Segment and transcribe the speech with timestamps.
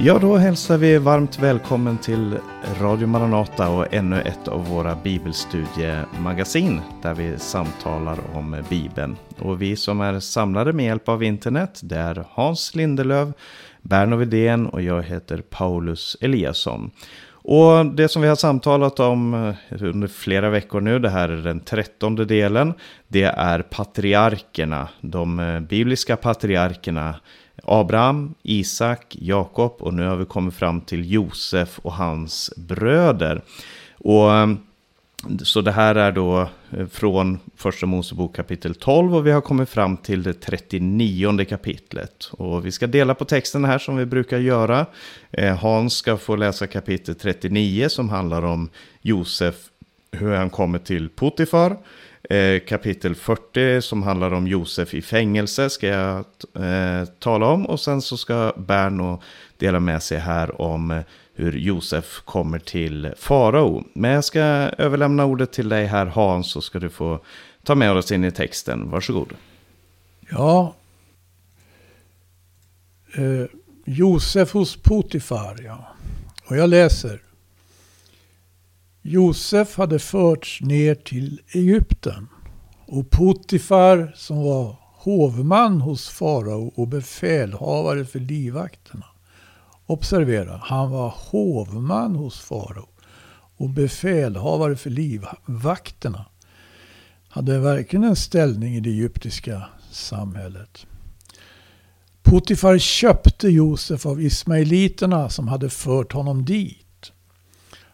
[0.00, 2.38] Ja, då hälsar vi varmt välkommen till
[2.80, 9.16] Radio Maranata och ännu ett av våra bibelstudiemagasin där vi samtalar om Bibeln.
[9.38, 13.32] Och vi som är samlade med hjälp av internet, det är Hans Lindelöv,
[13.82, 16.90] Berno Widén och jag heter Paulus Eliasson.
[17.30, 19.34] Och det som vi har samtalat om
[19.70, 22.74] eh, under flera veckor nu, det här är den trettonde delen,
[23.08, 27.14] det är patriarkerna, de eh, bibliska patriarkerna
[27.68, 33.42] Abraham, Isak, Jakob och nu har vi kommit fram till Josef och hans bröder.
[33.98, 34.58] Och ehm,
[35.42, 39.68] så det här är då eh, från första Mosebok kapitel 12 och vi har kommit
[39.68, 42.30] fram till det 39 kapitlet.
[42.32, 44.86] Och vi ska dela på texten här som vi brukar göra.
[45.30, 48.68] Eh, hans ska få läsa kapitel 39 som handlar om
[49.00, 49.54] Josef,
[50.12, 51.76] hur han kommer till Potifar.
[52.22, 56.16] Eh, kapitel 40 som handlar om Josef i fängelse ska jag
[56.54, 57.66] eh, tala om.
[57.66, 59.22] Och sen så ska Berno
[59.56, 61.02] dela med sig här om eh,
[61.34, 63.84] hur Josef kommer till farao.
[63.92, 64.40] Men jag ska
[64.78, 67.20] överlämna ordet till dig här Hans så ska du få
[67.64, 68.90] ta med oss in i texten.
[68.90, 69.32] Varsågod.
[70.30, 70.74] Ja.
[73.14, 73.46] Eh,
[73.84, 75.88] Josef hos Potifar, ja.
[76.46, 77.27] Och jag läser.
[79.10, 82.28] Josef hade förts ner till Egypten
[82.86, 89.04] och Potifar som var hovman hos farao och befälhavare för livvakterna.
[89.86, 92.88] Observera, han var hovman hos farao
[93.56, 96.24] och befälhavare för livvakterna.
[97.28, 100.86] Hade verkligen en ställning i det egyptiska samhället.
[102.22, 106.87] Potifar köpte Josef av ismaeliterna som hade fört honom dit.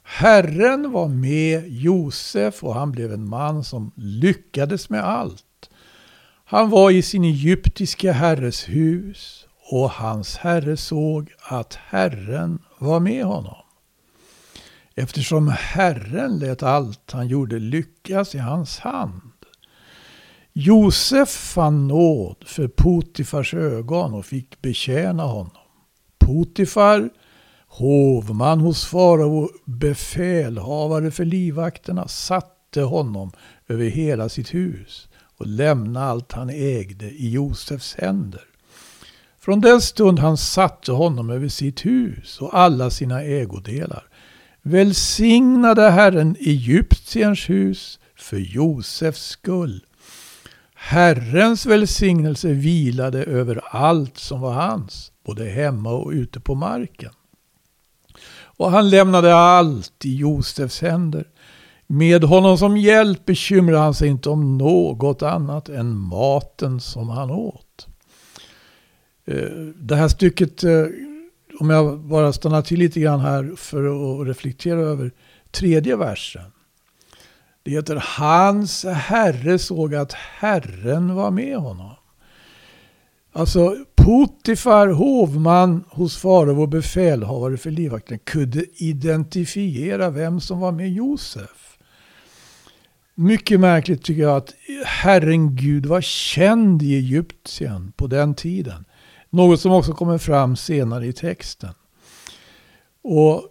[0.05, 5.71] Herren var med Josef och han blev en man som lyckades med allt.
[6.45, 13.25] Han var i sin egyptiska herres hus och hans herre såg att Herren var med
[13.25, 13.57] honom.
[14.95, 19.33] Eftersom Herren lät allt han gjorde lyckas i hans hand.
[20.53, 25.51] Josef fann nåd för Potifars ögon och fick betjäna honom.
[26.19, 27.11] Potifar
[27.77, 33.33] Hovman hos farao, befälhavare för livvakterna, satte honom
[33.69, 38.43] över hela sitt hus och lämnade allt han ägde i Josefs händer.
[39.41, 44.05] Från den stund han satte honom över sitt hus och alla sina ägodelar
[44.63, 49.85] välsignade Herren Egyptiens hus för Josefs skull.
[50.75, 57.11] Herrens välsignelse vilade över allt som var hans, både hemma och ute på marken.
[58.57, 61.29] Och han lämnade allt i Josefs händer.
[61.87, 67.31] Med honom som hjälp bekymrade han sig inte om något annat än maten som han
[67.31, 67.87] åt.
[69.27, 70.87] Eh, det här stycket, eh,
[71.61, 73.85] om jag bara stannar till lite grann här för
[74.21, 75.11] att reflektera över
[75.51, 76.53] tredje versen.
[77.63, 81.95] Det heter Hans herre såg att Herren var med honom.
[83.37, 90.93] Alltså Potifar, hovman hos farao och befälhavare för livvakten, kunde identifiera vem som var med
[90.93, 91.79] Josef.
[93.15, 94.55] Mycket märkligt tycker jag att
[94.87, 98.85] Herren Gud var känd i Egypten på den tiden.
[99.31, 101.75] Något som också kommer fram senare i texten.
[103.03, 103.43] Och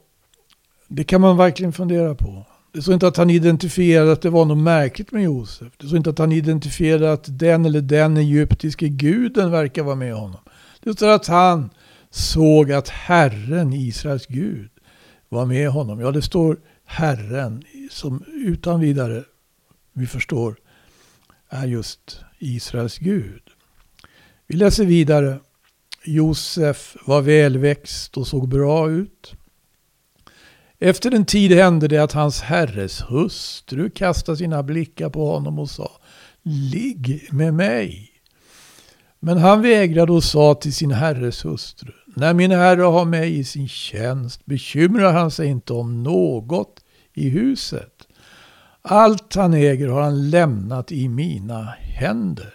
[0.88, 2.46] Det kan man verkligen fundera på.
[2.74, 5.74] Det står inte att han identifierade att det var något märkligt med Josef.
[5.78, 10.14] Det står inte att han identifierade att den eller den egyptiske guden verkar vara med
[10.14, 10.40] honom.
[10.84, 11.70] Det står att han
[12.10, 14.70] såg att Herren, Israels Gud,
[15.30, 16.00] var med honom.
[16.00, 19.24] Ja, det står Herren som utan vidare,
[19.94, 20.56] vi förstår,
[21.50, 23.42] är just Israels Gud.
[24.48, 25.40] Vi läser vidare.
[26.06, 29.36] Josef var välväxt och såg bra ut.
[30.86, 35.70] Efter en tid hände det att hans herres hustru kastade sina blickar på honom och
[35.70, 35.92] sa
[36.42, 38.10] Ligg med mig.
[39.20, 43.44] Men han vägrade och sa till sin herres hustru När min herre har mig i
[43.44, 48.08] sin tjänst bekymrar han sig inte om något i huset.
[48.82, 52.54] Allt han äger har han lämnat i mina händer.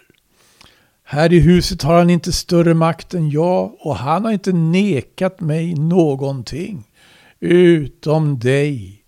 [1.03, 5.39] Här i huset har han inte större makt än jag och han har inte nekat
[5.39, 6.88] mig någonting
[7.39, 9.03] utom dig,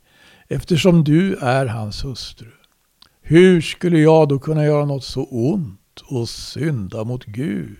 [0.47, 2.51] eftersom du är hans hustru.
[3.21, 7.77] Hur skulle jag då kunna göra något så ont och synda mot Gud?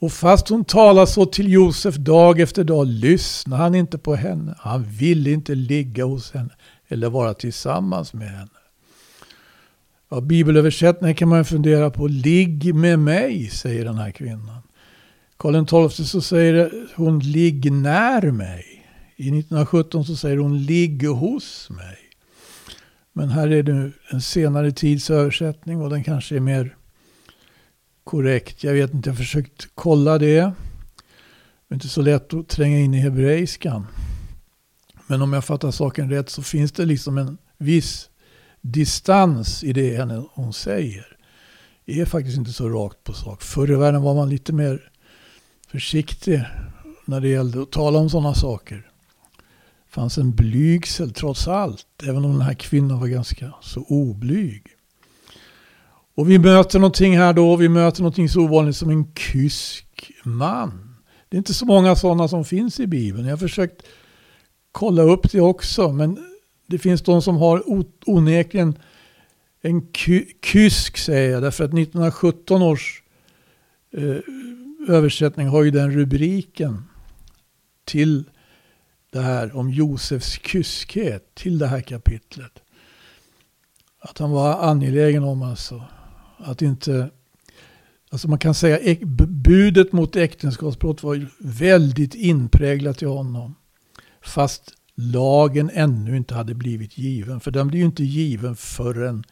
[0.00, 4.54] Och fast hon talade så till Josef dag efter dag lyssnade han inte på henne.
[4.58, 6.50] Han ville inte ligga hos henne
[6.88, 8.50] eller vara tillsammans med henne.
[10.10, 12.06] Ja, bibelöversättningen kan man fundera på.
[12.06, 14.62] Ligg med mig, säger den här kvinnan.
[15.36, 18.69] Karl XII så säger hon ligg när mig.
[19.20, 21.98] I 1917 så säger hon ligg hos mig.
[23.12, 26.76] Men här är det en senare tids översättning och den kanske är mer
[28.04, 28.64] korrekt.
[28.64, 30.40] Jag vet inte, jag har försökt kolla det.
[30.40, 30.52] Det
[31.68, 33.86] är inte så lätt att tränga in i hebreiskan.
[35.06, 38.10] Men om jag fattar saken rätt så finns det liksom en viss
[38.60, 41.16] distans i det hon säger.
[41.84, 43.42] Det är faktiskt inte så rakt på sak.
[43.42, 44.90] Förr i världen var man lite mer
[45.68, 46.42] försiktig
[47.04, 48.89] när det gällde att tala om sådana saker.
[49.90, 54.62] Det fanns en blygsel trots allt, även om den här kvinnan var ganska så oblyg.
[56.14, 60.96] Och vi möter någonting här då, vi möter någonting så ovanligt som en kysk man.
[61.28, 63.24] Det är inte så många sådana som finns i Bibeln.
[63.24, 63.82] Jag har försökt
[64.72, 66.18] kolla upp det också, men
[66.66, 67.62] det finns de som har
[68.06, 68.78] onekligen
[69.62, 73.02] en ky kysk säger jag, därför att 1917 års
[73.92, 74.16] eh,
[74.94, 76.84] översättning har ju den rubriken
[77.84, 78.24] till
[79.10, 82.52] det här om Josefs kyskhet, till det här kapitlet.
[84.00, 85.84] Att han var angelägen om alltså
[86.38, 87.10] att inte
[88.12, 88.96] Alltså man kan säga
[89.26, 93.54] budet mot äktenskapsbrott var väldigt inpräglat i honom.
[94.20, 97.40] Fast lagen ännu inte hade blivit given.
[97.40, 99.24] För den blir ju inte given förrän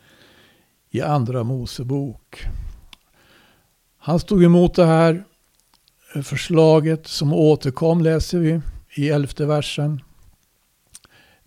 [0.90, 2.42] i andra Mosebok.
[3.98, 5.24] Han stod emot det här
[6.14, 8.60] eh, förslaget som återkom läser vi
[8.98, 10.02] i elfte versen.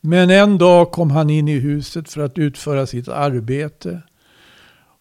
[0.01, 4.01] Men en dag kom han in i huset för att utföra sitt arbete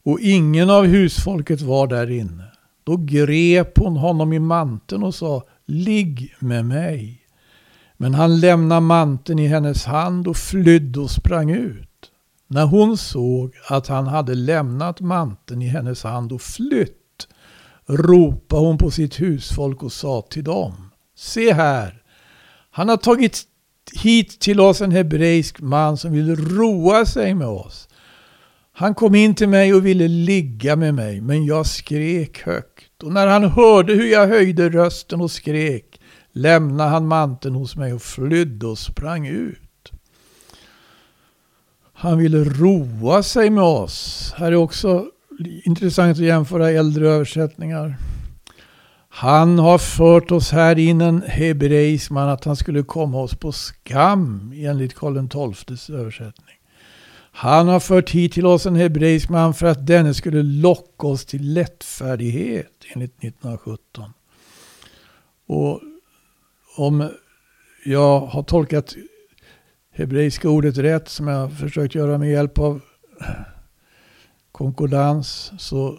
[0.02, 2.44] och ingen av husfolket var där inne.
[2.84, 7.22] Då grep hon honom i manteln och sa Ligg med mig.
[7.96, 12.10] Men han lämnade manteln i hennes hand och flydde och sprang ut.
[12.46, 17.28] När hon såg att han hade lämnat manteln i hennes hand och flytt
[17.86, 21.99] ropade hon på sitt husfolk och sa till dem Se här,
[22.70, 23.42] han har tagit
[24.02, 27.88] hit till oss en hebreisk man som vill roa sig med oss.
[28.72, 33.02] Han kom in till mig och ville ligga med mig, men jag skrek högt.
[33.02, 36.00] Och när han hörde hur jag höjde rösten och skrek
[36.32, 39.92] lämnade han manteln hos mig och flydde och sprang ut.
[41.92, 44.32] Han ville roa sig med oss.
[44.36, 45.06] Här är också
[45.64, 47.96] intressant att jämföra äldre översättningar.
[49.12, 53.52] Han har fört oss här in en hebreisk man att han skulle komma oss på
[53.52, 56.56] skam enligt Karl XIIs översättning.
[57.32, 61.24] Han har fört hit till oss en hebreisk man för att denne skulle locka oss
[61.24, 64.12] till lättfärdighet enligt 1917.
[65.46, 65.80] Och
[66.76, 67.08] om
[67.84, 68.94] jag har tolkat
[69.92, 72.80] hebreiska ordet rätt som jag har försökt göra med hjälp av
[74.52, 75.98] konkordans så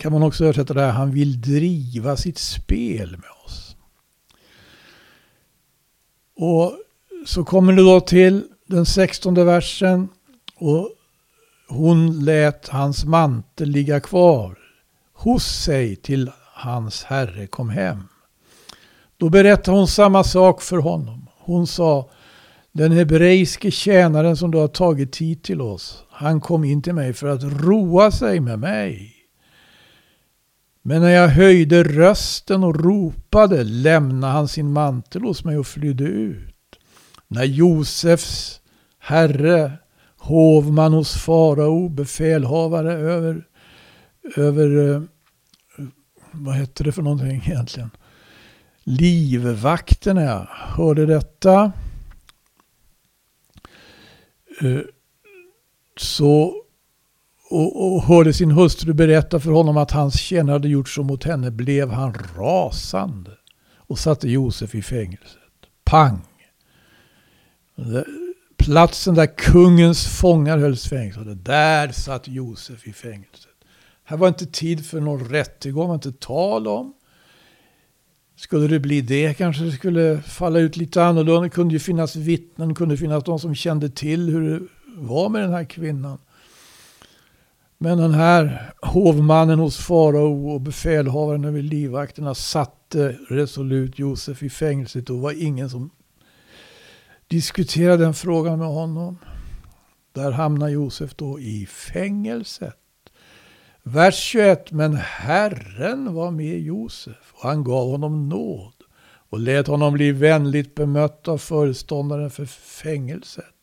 [0.00, 3.76] kan man också översätta det här, han vill driva sitt spel med oss.
[6.36, 6.74] Och
[7.26, 10.08] så kommer det då till den sextonde versen
[10.56, 10.90] och
[11.68, 14.58] hon lät hans mantel ligga kvar
[15.12, 18.08] hos sig till hans herre kom hem.
[19.16, 21.28] Då berättade hon samma sak för honom.
[21.38, 22.10] Hon sa,
[22.72, 27.12] den hebreiske tjänaren som du har tagit hit till oss, han kom in till mig
[27.12, 29.19] för att roa sig med mig.
[30.90, 36.04] Men när jag höjde rösten och ropade lämnade han sin mantel hos mig och flydde
[36.04, 36.78] ut.
[37.28, 38.60] När Josefs
[38.98, 39.72] herre
[40.16, 43.46] hovman hos farao, befälhavare över,
[44.36, 45.02] över eh,
[46.30, 47.90] vad hette det för någonting egentligen?
[48.84, 50.48] Livvakterna.
[50.50, 51.72] Hörde detta.
[54.60, 54.80] Eh,
[55.96, 56.59] så
[57.50, 61.24] och, och hörde sin hustru berätta för honom att hans tjänare hade gjort så mot
[61.24, 63.30] henne blev han rasande
[63.76, 65.38] och satte Josef i fängelset.
[65.84, 66.20] Pang!
[68.56, 71.34] platsen där kungens fångar hölls fängslade.
[71.34, 73.50] Där satt Josef i fängelset.
[74.04, 76.94] Här var inte tid för någon rättegång, var inte tal om.
[78.36, 81.40] Skulle det bli det kanske det skulle falla ut lite annorlunda.
[81.40, 84.66] Det kunde ju finnas vittnen, det kunde finnas de som kände till hur det
[84.96, 86.18] var med den här kvinnan.
[87.82, 95.10] Men den här hovmannen hos farao och befälhavaren över livvakterna satte resolut Josef i fängelset
[95.10, 95.90] och var ingen som
[97.28, 99.18] diskuterade den frågan med honom.
[100.12, 102.76] Där hamnar Josef då i fängelset.
[103.82, 104.72] Vers 21.
[104.72, 108.74] Men Herren var med Josef och han gav honom nåd
[109.30, 112.46] och lät honom bli vänligt bemött av föreståndaren för
[112.82, 113.59] fängelset.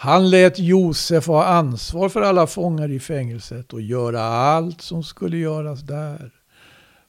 [0.00, 5.36] Han lät Josef ha ansvar för alla fångar i fängelset och göra allt som skulle
[5.36, 6.30] göras där.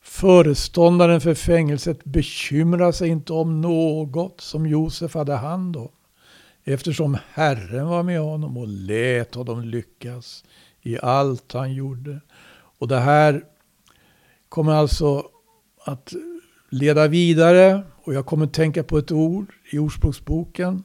[0.01, 5.89] Föreståndaren för fängelset bekymrade sig inte om något som Josef hade hand om
[6.63, 10.43] eftersom Herren var med honom och lät honom lyckas
[10.81, 12.21] i allt han gjorde.
[12.79, 13.43] Och det här
[14.49, 15.23] kommer alltså
[15.85, 16.13] att
[16.69, 20.83] leda vidare och jag kommer tänka på ett ord i Ordspråksboken.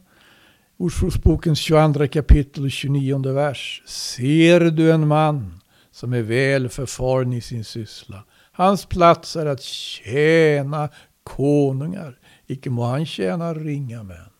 [0.85, 3.83] Ordspråksbokens 22 kapitel och 29 vers.
[3.87, 5.61] Ser du en man
[5.91, 8.25] som är väl förfaren i sin syssla.
[8.53, 10.89] Hans plats är att tjäna
[11.23, 12.19] konungar.
[12.47, 14.31] Icke må han tjäna ringa män.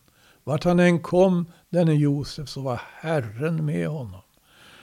[0.43, 4.21] Vart han än kom, denne Josef, så var Herren med honom.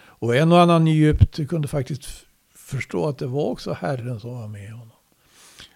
[0.05, 2.07] Och en och annan i Egypten kunde faktiskt
[2.55, 4.97] förstå att det var också Herren som var med honom.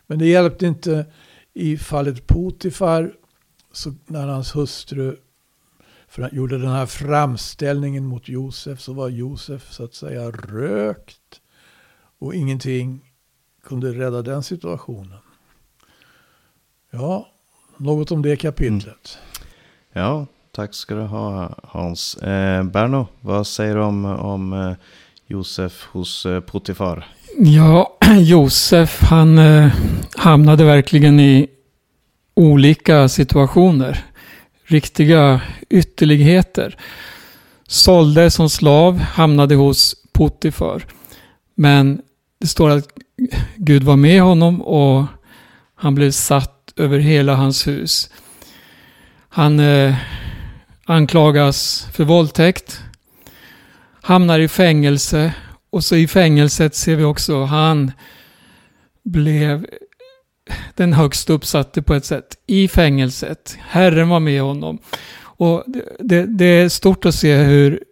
[0.07, 1.07] Men det hjälpte inte
[1.55, 3.12] i fallet Potifar,
[3.73, 5.16] så när hans hustru
[6.32, 11.40] gjorde den här framställningen mot Josef så var Josef så att säga rökt.
[12.18, 13.00] Och ingenting
[13.64, 15.18] kunde rädda den situationen.
[16.90, 17.28] Ja,
[17.76, 19.18] något om det kapitlet.
[19.92, 20.06] Mm.
[20.06, 22.16] Ja, tack ska du ha Hans.
[22.16, 24.72] Eh, Berno, vad säger du om, om eh,
[25.26, 27.06] Josef hos eh, Potifar?
[27.38, 29.72] Ja, Josef han eh,
[30.16, 31.48] hamnade verkligen i
[32.34, 34.04] olika situationer.
[34.68, 36.76] Riktiga ytterligheter.
[37.66, 40.87] Sålde som slav, hamnade hos Potifar.
[41.54, 42.02] Men
[42.40, 42.88] det står att
[43.56, 45.04] Gud var med honom och
[45.75, 48.11] han blev satt över hela hans hus.
[49.28, 49.94] Han eh,
[50.85, 52.80] anklagas för våldtäkt,
[54.02, 55.32] hamnar i fängelse
[55.70, 57.92] och så i fängelset ser vi också han
[59.04, 59.66] blev
[60.74, 63.56] den högst uppsatte på ett sätt i fängelset.
[63.60, 64.78] Herren var med honom.
[65.18, 67.84] Och det, det, det är stort att se hur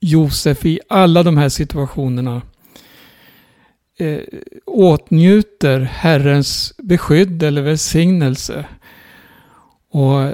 [0.00, 2.42] Josef i alla de här situationerna
[3.98, 4.20] eh,
[4.64, 8.64] åtnjuter Herrens beskydd eller välsignelse.
[9.90, 10.32] Och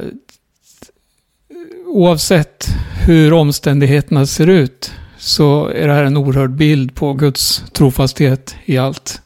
[1.87, 2.67] oavsett
[3.07, 8.79] hur omständigheterna ser ut så är det här en oerhörd bild på Guds trofasthet i
[8.79, 9.23] allt.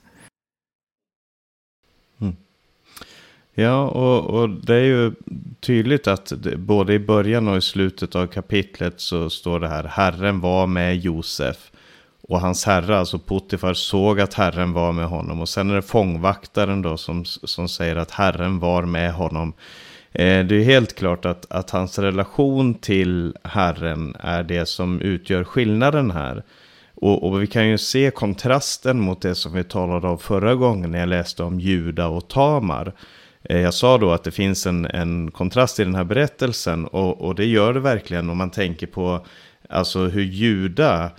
[2.20, 2.36] Mm.
[3.54, 5.12] Ja, och, och, det är ju
[5.60, 9.84] tydligt att det, både i början och i slutet av kapitlet så står det här
[9.84, 11.70] Herren var med Josef.
[12.28, 15.40] Och hans herre, alltså Potifar, såg att Herren var med honom.
[15.40, 19.52] Och sen är det fångvaktaren då som, som säger att Herren var med honom.
[20.12, 25.44] Eh, det är helt klart att, att hans relation till Herren är det som utgör
[25.44, 26.42] skillnaden här.
[26.94, 30.90] Och, och, vi kan ju se kontrasten mot det som vi talade om förra gången
[30.90, 32.92] när jag läste om Juda och Tamar.
[33.48, 37.20] Eh, jag sa då att det finns en, en kontrast i den här berättelsen och,
[37.20, 39.26] och det gör det verkligen om man tänker på
[39.68, 41.10] alltså hur Juda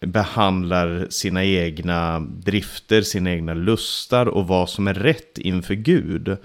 [0.00, 6.36] behandlar sina egna drifter, sina egna lustar och vad som är rätt inför Gud.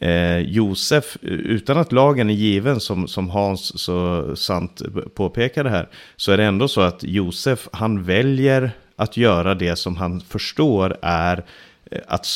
[0.00, 4.82] Eh, Josef, utan att lagen är given som, som Hans så sant
[5.14, 9.96] påpekade här, så är det ändå så att Josef, han väljer att göra det som
[9.96, 11.44] han förstår är eh,
[11.90, 12.26] Eh, att,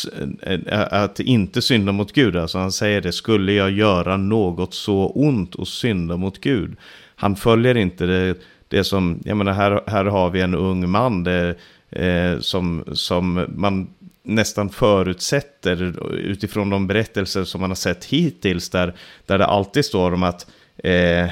[0.42, 2.36] eh, att inte synda mot Gud.
[2.36, 6.76] Alltså han säger det, skulle jag göra något så ont och synda mot Gud?
[7.16, 8.34] Han följer inte det,
[8.68, 11.54] det som, jag menar här, här har vi en ung man det,
[11.90, 13.88] eh, som, som man
[14.22, 18.94] nästan förutsätter utifrån de berättelser som man har sett hittills där,
[19.26, 21.30] där det alltid står om att eh,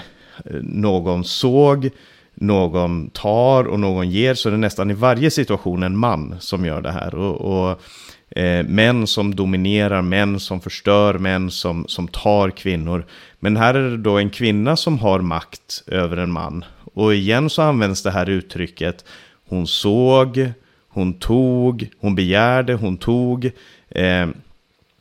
[0.62, 1.90] någon såg,
[2.34, 6.64] någon tar och någon ger så det är nästan i varje situation en man som
[6.64, 7.14] gör det här.
[7.14, 7.82] Och, och
[8.30, 13.06] eh, män som dominerar, män som förstör, män som, som tar kvinnor.
[13.40, 16.64] Men här är det då en kvinna som har makt över en man.
[16.94, 19.04] Och igen så används det här uttrycket
[19.48, 20.52] hon såg,
[20.88, 23.50] hon tog, hon begärde, hon tog.
[23.88, 24.28] Eh,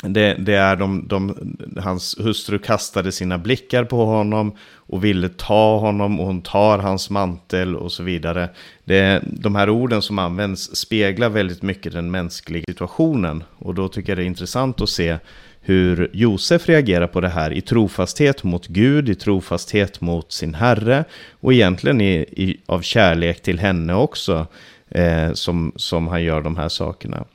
[0.04, 1.36] det, det, är de, de,
[1.78, 7.10] hans hustru kastade sina blickar på honom och ville ta honom och hon tar hans
[7.10, 8.50] mantel och så vidare.
[8.84, 14.10] Det, de här orden som används speglar väldigt mycket den mänskliga situationen och då tycker
[14.10, 15.18] jag det är intressant att se
[15.62, 21.04] hur Josef reagerar på det här i trofasthet mot Gud, i trofasthet mot sin herre
[21.40, 24.48] och egentligen i, i, av kärlek till henne också
[24.90, 27.26] eh, som, som han gör de här sakerna.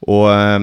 [0.00, 0.60] Och, eh,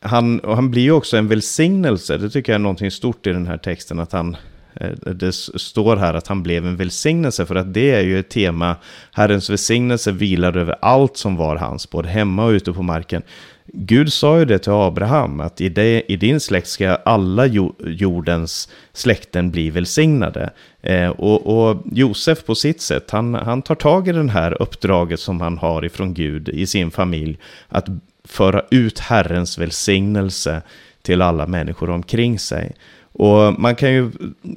[0.00, 3.32] han, och han blir ju också en välsignelse, det tycker jag är någonting stort i
[3.32, 4.36] den här texten, att han,
[4.74, 8.28] eh, det står här att han blev en välsignelse, för att det är ju ett
[8.28, 8.76] tema,
[9.12, 13.22] Herrens välsignelse vilar över allt som var hans, både hemma och ute på marken.
[13.66, 17.46] Gud sa ju det till Abraham, att i, det, i din släkt ska alla
[17.86, 20.50] jordens släkten bli välsignade.
[20.82, 25.20] Eh, och, och, Josef på sitt sätt, han, han tar tag i det här uppdraget
[25.20, 27.38] som han har ifrån Gud i sin familj.
[27.68, 27.86] Att
[28.24, 30.62] föra ut Herrens välsignelse
[31.02, 32.72] till alla människor omkring sig.
[33.12, 34.10] Och man kan ju,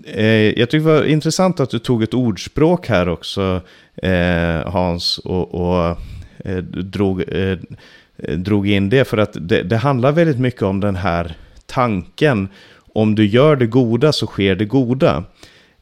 [0.06, 3.62] eh, jag tycker det var intressant att du tog ett ordspråk här också,
[3.96, 6.00] eh, Hans, och, och
[6.46, 7.58] eh, drog, eh,
[8.38, 9.06] drog in det.
[9.06, 12.48] För att det, det handlar väldigt mycket om den här tanken,
[12.94, 15.24] om du gör det goda så sker det goda.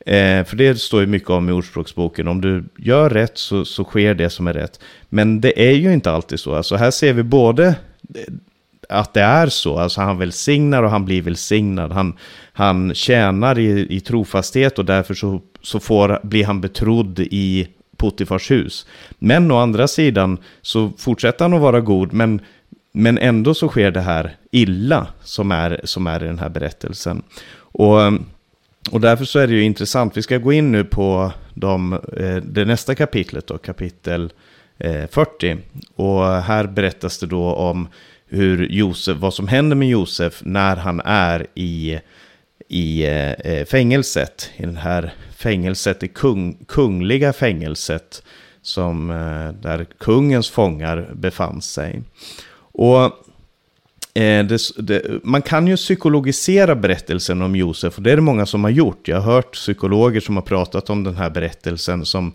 [0.05, 2.27] Eh, för det står ju mycket om i Ordspråksboken.
[2.27, 4.79] Om du gör rätt så, så sker det som är rätt.
[5.09, 6.55] Men det är ju inte alltid så.
[6.55, 7.75] Alltså här ser vi både
[8.89, 9.77] att det är så.
[9.77, 11.91] Alltså han välsignar och han blir välsignad.
[11.91, 12.17] Han,
[12.53, 18.51] han tjänar i, i trofasthet och därför så, så får, blir han betrodd i Potifars
[18.51, 18.85] hus.
[19.19, 22.13] Men å andra sidan så fortsätter han att vara god.
[22.13, 22.41] Men,
[22.91, 27.23] men ändå så sker det här illa som är, som är i den här berättelsen.
[27.57, 27.99] Och
[28.91, 30.17] och därför så är det ju intressant.
[30.17, 34.33] Vi ska gå in nu på de, eh, det nästa kapitlet, då, kapitel
[34.77, 35.57] eh, 40.
[35.95, 37.87] Och här berättas det då om
[38.27, 41.99] hur Josef, vad som händer med Josef när han är i,
[42.67, 44.49] i eh, fängelset.
[44.57, 48.23] I det här fängelset, det kung, kungliga fängelset
[48.61, 49.07] som,
[49.61, 52.01] där kungens fångar befann sig.
[52.57, 53.24] Och
[54.15, 58.45] Eh, det, det, man kan ju psykologisera berättelsen om Josef och det är det många
[58.45, 59.07] som har gjort.
[59.07, 62.33] Jag har hört psykologer som har pratat om den här berättelsen som,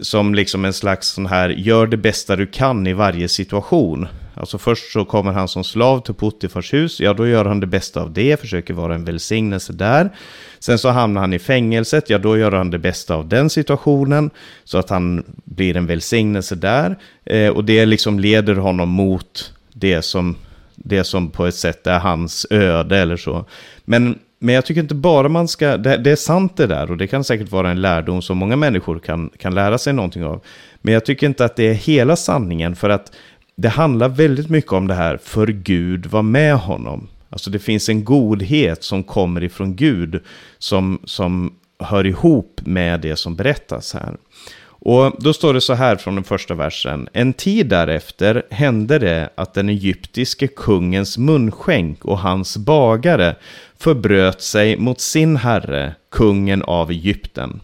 [0.00, 4.08] som liksom en slags sån här gör det bästa du kan i varje situation.
[4.34, 7.66] Alltså först så kommer han som slav till Puttifars hus, ja då gör han det
[7.66, 10.10] bästa av det, försöker vara en välsignelse där.
[10.58, 14.30] Sen så hamnar han i fängelset, ja då gör han det bästa av den situationen,
[14.64, 16.98] så att han blir en välsignelse där.
[17.24, 20.36] Eh, och det liksom leder honom mot det som
[20.84, 23.44] det som på ett sätt är hans öde eller så.
[23.84, 26.96] Men, men jag tycker inte bara man ska, det, det, är sant det där och
[26.96, 30.40] det kan säkert vara en lärdom som många människor kan, kan lära sig någonting av.
[30.82, 33.12] Men jag tycker inte att det är hela sanningen för att
[33.56, 37.08] det handlar väldigt mycket om det här, för Gud var med honom.
[37.30, 40.22] Alltså det finns en godhet som kommer ifrån Gud
[40.58, 44.16] som, som hör ihop med det som berättas här.
[44.82, 47.08] Och då står det så här från den första versen.
[47.12, 53.36] En tid därefter hände det att den egyptiske kungens munskänk och hans bagare
[53.78, 57.60] förbröt sig mot sin herre, kungen av Egypten.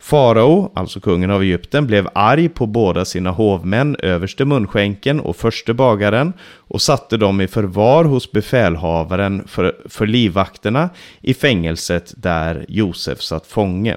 [0.00, 5.74] Farao, alltså kungen av Egypten, blev arg på båda sina hovmän, överste munskänken och förste
[5.74, 10.90] bagaren, och satte dem i förvar hos befälhavaren för, för livvakterna
[11.20, 13.96] i fängelset där Josef satt fånge.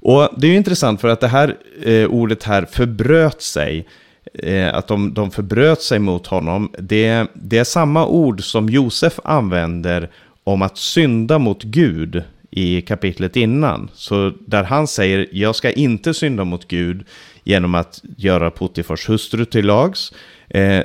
[0.00, 3.88] Och det är ju intressant för att det här eh, ordet här förbröt sig,
[4.34, 9.20] eh, att de, de förbröt sig mot honom, det, det är samma ord som Josef
[9.24, 10.10] använder
[10.44, 13.90] om att synda mot Gud i kapitlet innan.
[13.94, 17.04] Så där han säger, jag ska inte synda mot Gud
[17.44, 20.12] genom att göra Potifars hustru till lags.
[20.48, 20.84] Eh,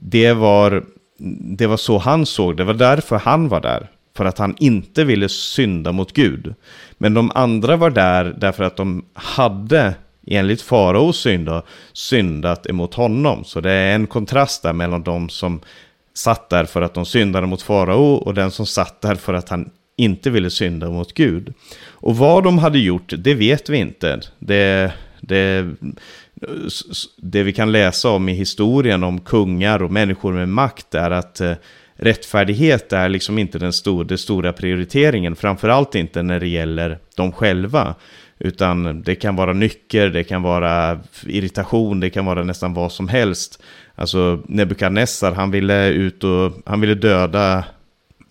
[0.00, 0.84] det, var,
[1.56, 3.90] det var så han såg det, var därför han var där.
[4.18, 6.54] För att han inte ville synda mot Gud.
[6.98, 9.94] Men de andra var där därför att de hade,
[10.26, 11.50] enligt faraos synd,
[11.92, 13.44] syndat emot honom.
[13.44, 15.60] Så det är en kontrast där mellan de som
[16.14, 19.48] satt där för att de syndade mot farao och den som satt där för att
[19.48, 21.54] han inte ville synda mot Gud.
[21.88, 24.20] Och vad de hade gjort, det vet vi inte.
[24.38, 25.68] Det, det,
[27.16, 31.40] det vi kan läsa om i historien om kungar och människor med makt är att
[31.40, 31.52] eh,
[31.98, 37.32] rättfärdighet är liksom inte den stor, den stora prioriteringen, framförallt inte när det gäller dem
[37.32, 37.94] själva.
[38.38, 43.08] Utan det kan vara nycker, det kan vara irritation, det kan vara nästan vad som
[43.08, 43.62] helst.
[43.94, 47.64] Alltså Nebukadnessar, han ville ut och han ville döda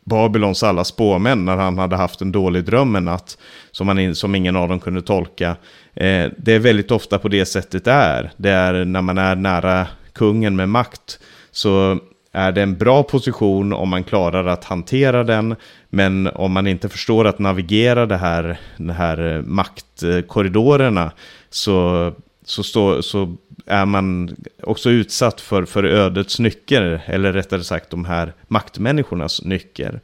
[0.06, 3.38] Babylons alla spåmän när han hade haft en dålig dröm en natt
[3.72, 5.56] som, han, som ingen av dem kunde tolka.
[5.94, 8.32] Eh, det är väldigt ofta på det sättet det är.
[8.38, 11.20] Det är när man är nära kungen med makt
[11.52, 12.00] så
[12.32, 15.56] är det en bra position om man klarar att hantera den.
[15.90, 21.12] Men om man inte förstår att navigera det här, de här eh, maktkorridorerna
[21.50, 22.14] så,
[22.46, 23.36] så, stå, så
[23.66, 27.02] är man också utsatt för, för ödets nycker.
[27.06, 30.00] Eller rättare sagt de här maktmänniskornas nycker.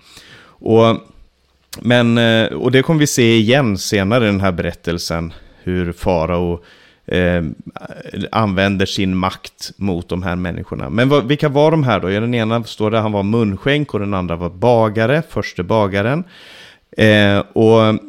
[0.46, 0.98] Och,
[1.82, 5.34] men, eh, och det kommer vi se igen senare i den här berättelsen.
[5.64, 6.64] Hur farao
[7.06, 7.44] eh,
[8.32, 10.90] använder sin makt mot de här människorna.
[10.90, 12.12] Men vad, vilka var de här då?
[12.12, 16.24] Ja, den ena står där han var munskänk och den andra var bagare, förste bagaren.
[16.98, 18.00] Eh, och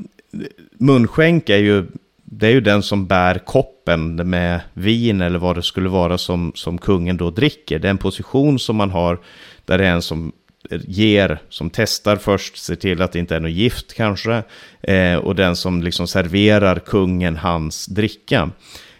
[0.78, 1.86] munskänk är ju,
[2.24, 6.52] det är ju den som bär koppen med vin eller vad det skulle vara som,
[6.54, 7.78] som kungen då dricker.
[7.78, 9.18] Det är en position som man har
[9.64, 10.32] där det är en som
[10.70, 14.42] ger, som testar först, ser till att det inte är något gift kanske,
[14.82, 18.50] eh, och den som liksom serverar kungen hans dricka.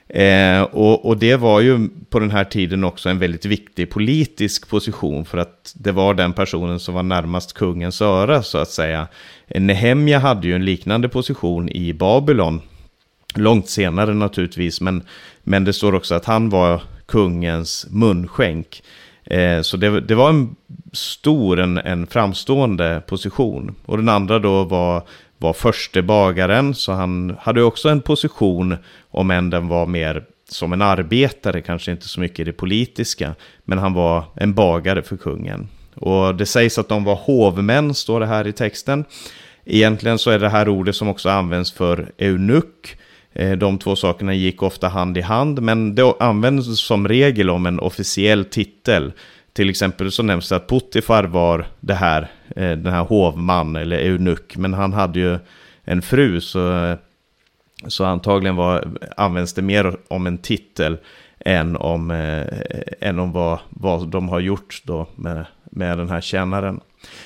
[0.09, 4.69] Eh, och, och, det var ju på den här tiden också en väldigt viktig politisk
[4.69, 9.07] position för att det var den personen som var närmast kungens öra så att säga.
[9.49, 12.61] Nehemja hade ju en liknande position i Babylon,
[13.35, 15.03] långt senare naturligtvis, men,
[15.43, 18.83] men det står också att han var kungens munskänk.
[19.25, 20.57] Eh, så det, det, var en
[20.93, 23.75] stor, en, en framstående position.
[23.87, 25.03] Och den andra då var
[25.39, 28.77] var förste bagaren, så han hade också en position,
[29.11, 33.35] om än den var mer som en arbetare, kanske inte så mycket i det politiska,
[33.65, 35.69] men han var en bagare för kungen.
[35.95, 39.05] Och det sägs att de var hovmän, står det här i texten.
[39.65, 42.97] Egentligen så är det här ordet som också används för eunuck.
[43.35, 47.67] Eh, de två sakerna gick ofta hand i hand, men det användes som regel om
[47.67, 49.13] en officiell titel.
[49.53, 53.99] Till exempel så nämns det att Puttifar var det här, eh, den här hovman eller
[53.99, 55.39] eunuck, men han hade ju
[55.85, 56.97] en fru så,
[57.87, 60.97] så antagligen var, används det mer om en titel
[61.39, 62.45] än om, eh,
[63.01, 66.81] än om vad, vad de har gjort då med, med den här tjänaren.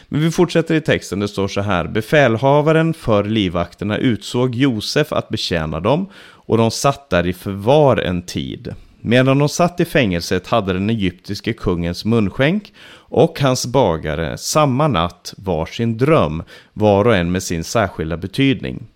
[0.09, 1.85] Men vi fortsätter i texten, det står så här.
[1.85, 8.23] Befälhavaren för livvakterna utsåg Josef att betjäna dem och de satt där i förvar en
[8.23, 8.75] tid.
[9.01, 15.35] Medan de satt i fängelset hade den egyptiske kungens munskänk och hans bagare samma natt
[15.37, 18.87] var sin dröm, var och en med sin särskilda betydning.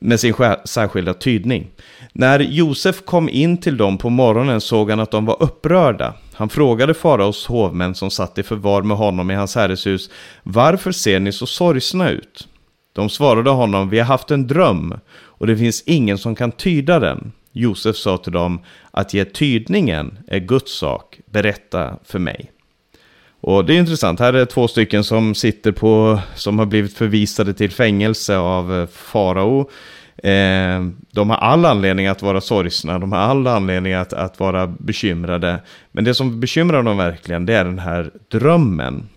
[0.00, 1.66] Med sin särskilda tydning.
[2.20, 6.14] När Josef kom in till dem på morgonen såg han att de var upprörda.
[6.34, 10.10] Han frågade faraos hovmän som satt i förvar med honom i hans herreshus,
[10.42, 12.48] varför ser ni så sorgsna ut?
[12.92, 16.98] De svarade honom, vi har haft en dröm och det finns ingen som kan tyda
[16.98, 17.32] den.
[17.52, 22.50] Josef sa till dem att ge tydningen är Guds sak, berätta för mig.
[23.40, 27.54] Och det är intressant, här är två stycken som sitter på, som har blivit förvisade
[27.54, 29.70] till fängelse av eh, farao.
[30.22, 34.66] Eh, de har all anledning att vara sorgsna, de har all anledning att, att vara
[34.66, 35.60] bekymrade.
[35.92, 39.08] Men det som bekymrar dem verkligen, det är den här drömmen.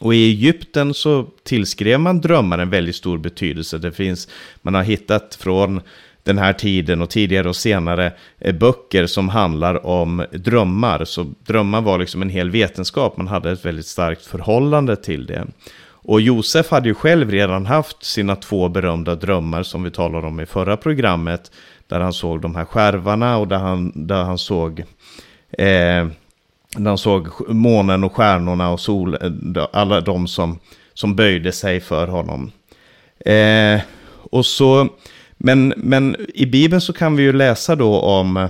[0.00, 3.78] Och i Egypten så tillskrev man drömmar en väldigt stor betydelse.
[3.78, 4.28] Det finns,
[4.62, 5.80] man har hittat från
[6.22, 11.04] den här tiden och tidigare och senare eh, böcker som handlar om drömmar.
[11.04, 15.46] Så drömmar var liksom en hel vetenskap, man hade ett väldigt starkt förhållande till det.
[16.04, 20.40] Och Josef hade ju själv redan haft sina två berömda drömmar som vi talade om
[20.40, 21.50] i förra programmet.
[21.86, 24.80] Där han såg de här skärvarna och där han, där han såg
[25.50, 26.06] eh,
[26.76, 30.58] där han såg månen och stjärnorna och sol, eh, alla de som,
[30.94, 32.50] som böjde sig för honom.
[33.20, 33.80] Eh,
[34.30, 34.88] och så
[35.44, 38.48] men, men i Bibeln så kan vi ju läsa då om...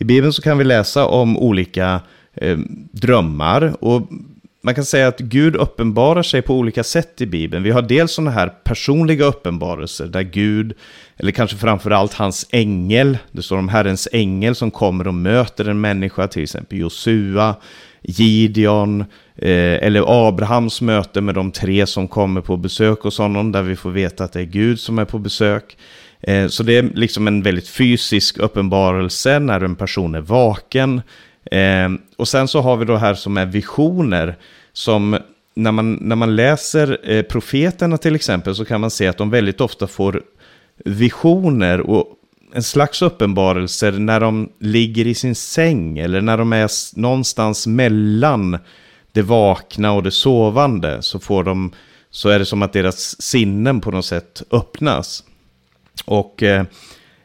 [0.00, 2.00] I Bibeln så kan vi läsa om olika
[2.34, 2.58] eh,
[2.92, 3.84] drömmar.
[3.84, 4.08] Och
[4.60, 7.62] man kan säga att Gud uppenbarar sig på olika sätt i Bibeln.
[7.62, 10.74] Vi har dels sådana här personliga uppenbarelser där Gud,
[11.16, 15.80] eller kanske framförallt hans ängel, det står om Herrens ängel som kommer och möter en
[15.80, 17.54] människa, till exempel Josua,
[18.02, 19.00] Gideon,
[19.36, 23.76] eh, eller Abrahams möte med de tre som kommer på besök hos honom, där vi
[23.76, 25.76] får veta att det är Gud som är på besök.
[26.20, 31.02] Eh, så det är liksom en väldigt fysisk uppenbarelse när en person är vaken.
[31.50, 34.36] Eh, och sen så har vi då här som är visioner,
[34.72, 35.18] som
[35.54, 39.30] när man, när man läser eh, profeterna till exempel så kan man se att de
[39.30, 40.22] väldigt ofta får
[40.84, 42.06] visioner och
[42.54, 48.58] en slags uppenbarelser när de ligger i sin säng eller när de är någonstans mellan
[49.12, 51.72] det vakna och det sovande så får de
[52.10, 55.24] så är det som att deras sinnen på något sätt öppnas.
[56.04, 56.60] Och eh,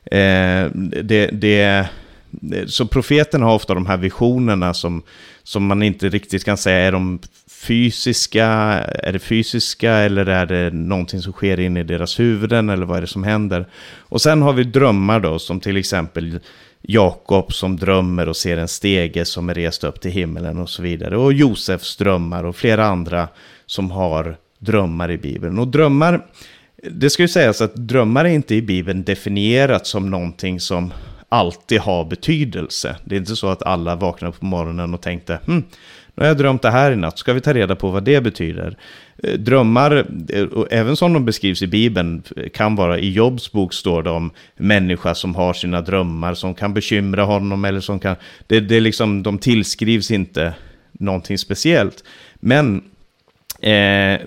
[0.06, 0.70] eh
[1.04, 1.88] det, det,
[2.54, 5.02] Eh, så profeten har ofta de här visionerna som,
[5.44, 10.72] som man inte riktigt kan säga är de fysiska, är det fysiska eller är det
[10.74, 13.66] någonting som sker in i deras huvuden eller vad är det som händer?
[13.98, 16.40] Och sen har vi drömmar då som till exempel
[16.82, 20.82] Jakob som drömmer och ser en stege som är rest upp till himmelen och så
[20.82, 21.18] vidare.
[21.18, 23.28] Och Josefs drömmar och flera andra
[23.66, 25.60] som har drömmar i Bibeln.
[25.60, 26.26] Och drömmar,
[26.92, 30.94] det ska ju sägas att drömmar är inte i Bibeln definierat som någonting som
[31.34, 32.96] alltid har betydelse.
[33.04, 35.64] Det är inte så att alla vaknar på morgonen och tänkte hm,
[36.16, 38.22] nu har jag drömt det här i natt, ska vi ta reda på vad det
[38.22, 38.78] betyder?
[39.24, 43.74] Eh, drömmar, eh, även som de beskrivs i Bibeln, eh, kan vara, i Jobs bok
[43.74, 48.16] står det om människa som har sina drömmar, som kan bekymra honom eller som kan,
[48.48, 50.54] det, det är liksom, de tillskrivs inte
[50.92, 52.04] någonting speciellt.
[52.36, 52.84] Men
[53.64, 54.20] Eh,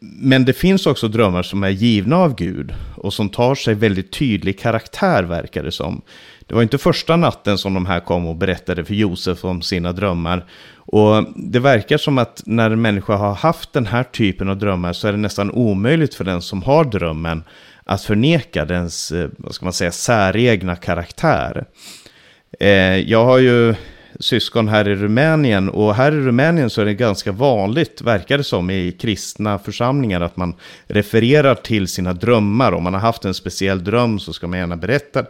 [0.00, 4.12] men det finns också drömmar som är givna av Gud och som tar sig väldigt
[4.12, 6.02] tydlig karaktär verkar det som.
[6.46, 9.92] Det var inte första natten som de här kom och berättade för Josef om sina
[9.92, 10.44] drömmar.
[10.76, 14.92] Och det verkar som att när en människa har haft den här typen av drömmar
[14.92, 17.44] så är det nästan omöjligt för den som har drömmen
[17.84, 21.64] att förneka dens, eh, vad ska man säga, säregna karaktär.
[22.60, 23.74] Eh, jag har ju
[24.20, 25.68] syskon här i Rumänien.
[25.68, 30.20] Och här i Rumänien så är det ganska vanligt, verkar det som, i kristna församlingar
[30.20, 30.54] att man
[30.86, 32.72] refererar till sina drömmar.
[32.72, 35.24] Om man har haft en speciell dröm så ska man gärna berätta,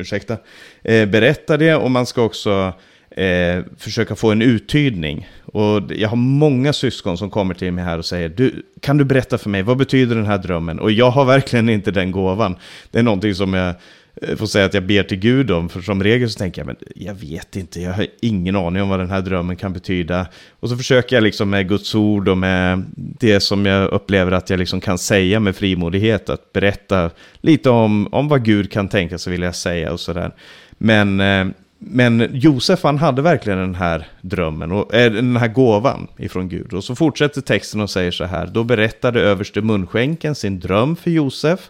[0.00, 0.36] ursäkta,
[0.82, 2.72] eh, berätta det och man ska också
[3.10, 5.28] eh, försöka få en uttydning.
[5.44, 9.04] Och jag har många syskon som kommer till mig här och säger, du, kan du
[9.04, 10.78] berätta för mig, vad betyder den här drömmen?
[10.78, 12.56] Och jag har verkligen inte den gåvan.
[12.90, 13.74] Det är någonting som jag
[14.22, 15.68] Eh, får säga att jag ber till Gud om.
[15.68, 18.88] För som regel så tänker jag, men jag vet inte, jag har ingen aning om
[18.88, 20.26] vad den här drömmen kan betyda.
[20.60, 24.50] Och så försöker jag liksom med Guds ord och med det som jag upplever att
[24.50, 26.30] jag liksom kan säga med frimodighet.
[26.30, 30.34] Att berätta lite om, om vad Gud kan tänka sig vilja säga och sådär.
[30.78, 31.46] Men, eh,
[31.78, 36.72] men Josef han hade verkligen den här drömmen, och, eh, den här gåvan ifrån Gud.
[36.72, 41.10] Och så fortsätter texten och säger så här, då berättade överste munskänken sin dröm för
[41.10, 41.60] Josef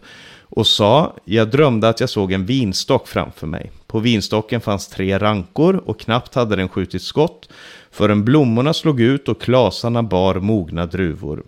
[0.50, 3.70] och sa, jag drömde att jag såg en vinstock framför mig.
[3.86, 7.48] På vinstocken fanns tre rankor och knappt hade den skjutit skott
[7.90, 11.42] förrän blommorna slog ut och klasarna bar mogna druvor.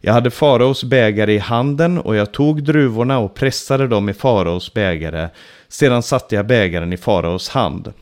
[0.00, 4.74] Jag hade faraos bägare i handen och jag tog druvorna och pressade dem i faraos
[4.74, 5.28] bägare.
[5.68, 7.92] Sedan satte jag bägaren i faraos hand.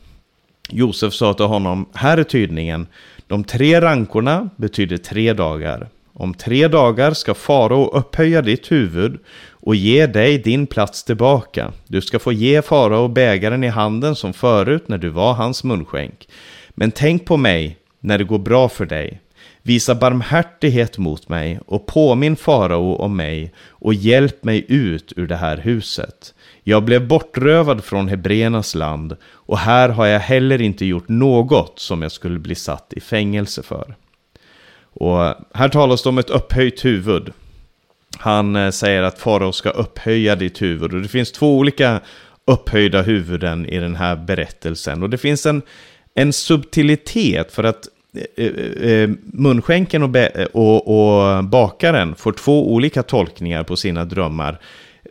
[0.69, 2.87] Josef sa till honom, här är tydningen.
[3.27, 5.89] De tre rankorna betyder tre dagar.
[6.13, 9.19] Om tre dagar ska farao upphöja ditt huvud
[9.67, 11.71] och ge dig din plats tillbaka.
[11.87, 16.27] Du ska få ge farao bägaren i handen som förut när du var hans munskänk.
[16.69, 19.21] Men tänk på mig när det går bra för dig.
[19.61, 25.35] Visa barmhärtighet mot mig och påminn farao om mig och hjälp mig ut ur det
[25.35, 26.33] här huset.
[26.63, 32.01] Jag blev bortrövad från Hebreernas land och här har jag heller inte gjort något som
[32.01, 33.95] jag skulle bli satt i fängelse för.
[34.83, 37.33] Och här talas det om ett upphöjt huvud.
[38.19, 40.93] Han eh, säger att farao ska upphöja ditt huvud.
[40.93, 42.01] Och det finns två olika
[42.45, 45.03] upphöjda huvuden i den här berättelsen.
[45.03, 45.61] Och det finns en,
[46.15, 47.87] en subtilitet för att
[48.35, 48.45] eh,
[48.91, 50.15] eh, munskänken och,
[50.53, 54.59] och, och, bakaren får två olika tolkningar på sina drömmar.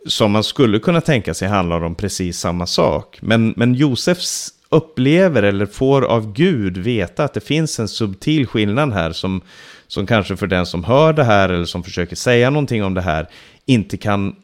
[0.07, 3.17] Som man skulle kunna tänka sig handlar om precis samma sak.
[3.21, 8.93] Men, men Josefs upplever eller får av Gud veta att det finns en subtil skillnad
[8.93, 9.41] här som,
[9.87, 13.01] som kanske för den som hör det här eller som försöker säga någonting om det
[13.01, 13.27] här
[13.65, 14.35] inte kan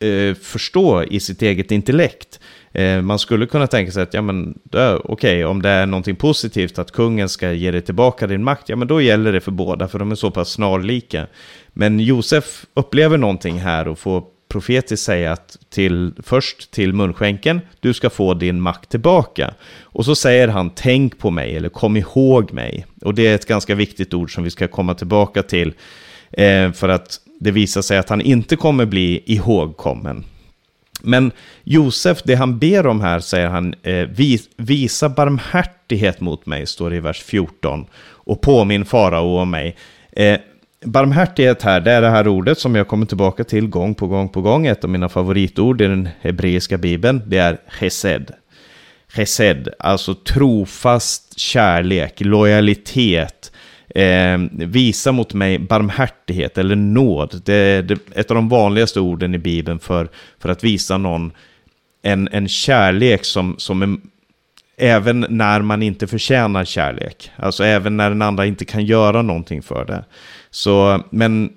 [0.00, 2.40] eh, förstå i sitt eget intellekt.
[2.72, 6.16] Eh, man skulle kunna tänka sig att, ja men okej, okay, om det är någonting
[6.16, 9.50] positivt att kungen ska ge dig tillbaka din makt, ja men då gäller det för
[9.50, 11.26] båda, för de är så pass snarlika.
[11.72, 17.94] Men Josef upplever någonting här och får profetiskt säga att till, först till munskänken, du
[17.94, 19.54] ska få din makt tillbaka.
[19.82, 22.86] Och så säger han, tänk på mig, eller kom ihåg mig.
[23.00, 25.74] Och det är ett ganska viktigt ord som vi ska komma tillbaka till,
[26.30, 30.24] eh, för att det visar sig att han inte kommer bli ihågkommen.
[31.02, 31.32] Men
[31.64, 34.08] Josef, det han ber om här, säger han, eh,
[34.56, 39.76] visa barmhärtighet mot mig, står det i vers 14, och påminn farao om mig.
[40.12, 40.38] Eh,
[40.84, 44.28] Barmhärtighet här, det är det här ordet som jag kommer tillbaka till gång på gång
[44.28, 44.66] på gång.
[44.66, 48.30] Ett av mina favoritord i den hebreiska bibeln, det är chesed.
[49.08, 53.52] Chesed, alltså trofast kärlek, lojalitet,
[53.88, 57.42] eh, visa mot mig barmhärtighet eller nåd.
[57.44, 61.32] Det är ett av de vanligaste orden i bibeln för, för att visa någon
[62.02, 63.98] en, en kärlek som, som är
[64.76, 67.30] även när man inte förtjänar kärlek.
[67.36, 70.04] Alltså även när den andra inte kan göra någonting för det.
[70.52, 71.52] Så, men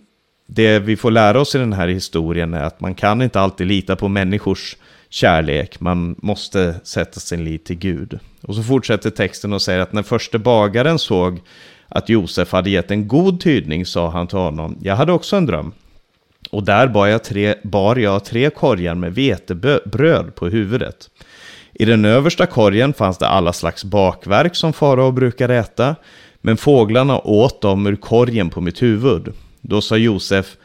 [0.48, 3.68] det vi får lära oss i den här historien är att man kan inte alltid
[3.68, 4.78] lita på människors
[5.10, 5.80] kärlek.
[5.80, 8.20] Man måste sätta sin lit till Gud.
[8.42, 11.42] Och så fortsätter texten och säger att när första bagaren såg
[11.88, 15.46] att Josef hade gett en god tydning sa han till honom, jag hade också en
[15.46, 15.72] dröm.
[16.52, 21.10] Och där bar jag tre, bar jag tre korgar med vetebröd på huvudet.
[21.74, 25.96] I den översta korgen fanns det alla slags bakverk som farao brukar äta,
[26.46, 29.34] men fåglarna åt dem ur korgen på mitt huvud.
[29.62, 30.58] Då sa Josef,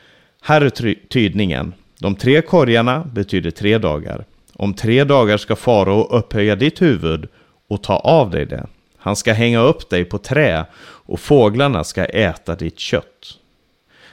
[0.42, 1.74] här är tydningen.
[1.98, 4.24] De tre korgarna betyder tre dagar.
[4.52, 7.28] Om tre dagar ska farao upphöja ditt huvud
[7.68, 8.66] och ta av dig det.
[8.98, 13.38] Han ska hänga upp dig på trä och fåglarna ska äta ditt kött.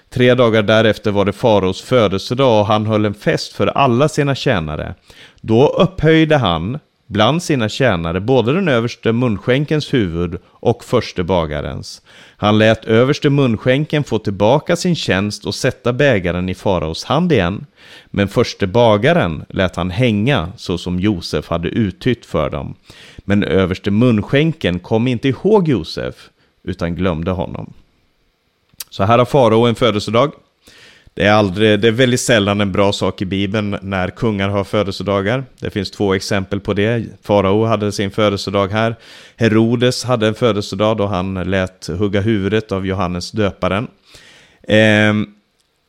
[0.09, 4.35] Tre dagar därefter var det faraos födelsedag och han höll en fest för alla sina
[4.35, 4.95] tjänare.
[5.41, 12.01] Då upphöjde han bland sina tjänare både den överste munskänkens huvud och förste bagarens.
[12.37, 17.65] Han lät överste munskänken få tillbaka sin tjänst och sätta bägaren i faraos hand igen.
[18.05, 22.75] Men förste bagaren lät han hänga så som Josef hade uttytt för dem.
[23.17, 26.29] Men överste munskänken kom inte ihåg Josef
[26.63, 27.73] utan glömde honom.
[28.89, 30.31] Så här har farao en födelsedag.
[31.17, 34.63] Det är, aldrig, det är väldigt sällan en bra sak i Bibeln när kungar har
[34.63, 35.43] födelsedagar.
[35.59, 37.05] Det finns två exempel på det.
[37.23, 38.95] Farao hade sin födelsedag här.
[39.35, 43.87] Herodes hade en födelsedag då han lät hugga huvudet av Johannes döparen.
[44.63, 45.13] Eh,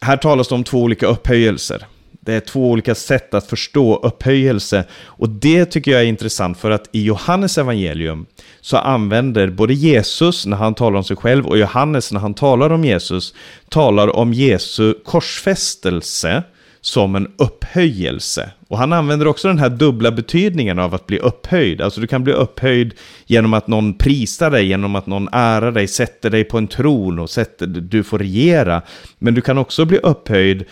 [0.01, 1.87] här talas det om två olika upphöjelser.
[2.29, 4.85] Det är två olika sätt att förstå upphöjelse.
[5.05, 8.27] Och det tycker jag är intressant för att i Johannes evangelium
[8.61, 12.71] så använder både Jesus när han talar om sig själv och Johannes när han talar
[12.71, 13.35] om Jesus
[13.69, 16.43] talar om Jesu korsfästelse
[16.81, 18.51] som en upphöjelse.
[18.69, 21.81] Och han använder också den här dubbla betydningen av att bli upphöjd.
[21.81, 22.95] Alltså du kan bli upphöjd
[23.27, 27.19] genom att någon prisar dig, genom att någon ärar dig, sätter dig på en tron
[27.19, 28.83] och sätter, du får regera.
[29.19, 30.64] Men du kan också bli upphöjd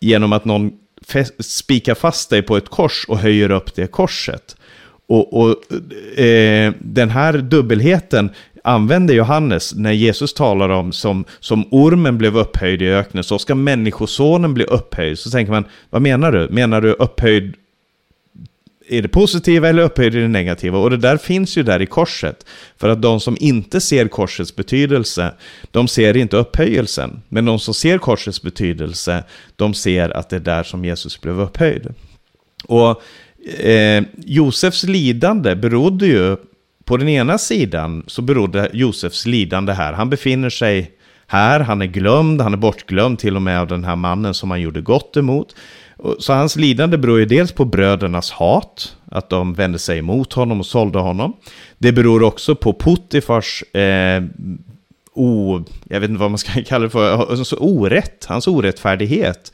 [0.00, 0.72] genom att någon
[1.38, 4.56] spikar fast dig på ett kors och höjer upp det korset.
[5.06, 5.50] Och, och
[6.18, 8.30] eh, den här dubbelheten
[8.64, 13.54] använder Johannes när Jesus talar om som, som ormen blev upphöjd i öknen, så ska
[13.54, 15.18] människosonen bli upphöjd.
[15.18, 16.48] Så tänker man, vad menar du?
[16.50, 17.54] Menar du upphöjd
[18.88, 20.78] är det positiva eller upphöjer det negativa?
[20.78, 22.46] Och det där finns ju där i korset.
[22.76, 25.34] För att de som inte ser korsets betydelse,
[25.70, 27.22] de ser inte upphöjelsen.
[27.28, 29.24] Men de som ser korsets betydelse,
[29.56, 31.94] de ser att det är där som Jesus blev upphöjd.
[32.64, 33.02] Och
[33.60, 36.36] eh, Josefs lidande berodde ju,
[36.84, 39.92] på den ena sidan så berodde Josefs lidande här.
[39.92, 40.90] Han befinner sig
[41.26, 44.50] här, han är glömd, han är bortglömd till och med av den här mannen som
[44.50, 45.56] han gjorde gott emot.
[46.18, 50.60] Så hans lidande beror ju dels på brödernas hat, att de vände sig emot honom
[50.60, 51.36] och sålde honom.
[51.78, 54.22] Det beror också på Puttifars eh,
[55.14, 59.52] o, jag vet inte vad man ska kalla det för, alltså orätt, hans orättfärdighet.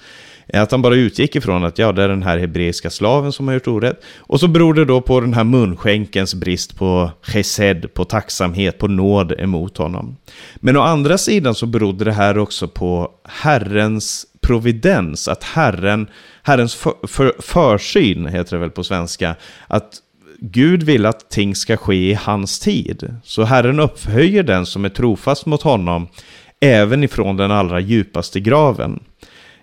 [0.52, 3.54] Att han bara utgick ifrån att ja, det är den här hebreiska slaven som har
[3.54, 4.02] gjort orätt.
[4.18, 8.88] Och så beror det då på den här munskänkens brist på chesed, på tacksamhet, på
[8.88, 10.16] nåd emot honom.
[10.56, 16.06] Men å andra sidan så berodde det här också på Herrens providens, att Herren,
[16.42, 20.02] Herrens för, för, försyn, heter det väl på svenska, att
[20.40, 23.14] Gud vill att ting ska ske i hans tid.
[23.24, 26.08] Så Herren upphöjer den som är trofast mot honom,
[26.60, 29.00] även ifrån den allra djupaste graven.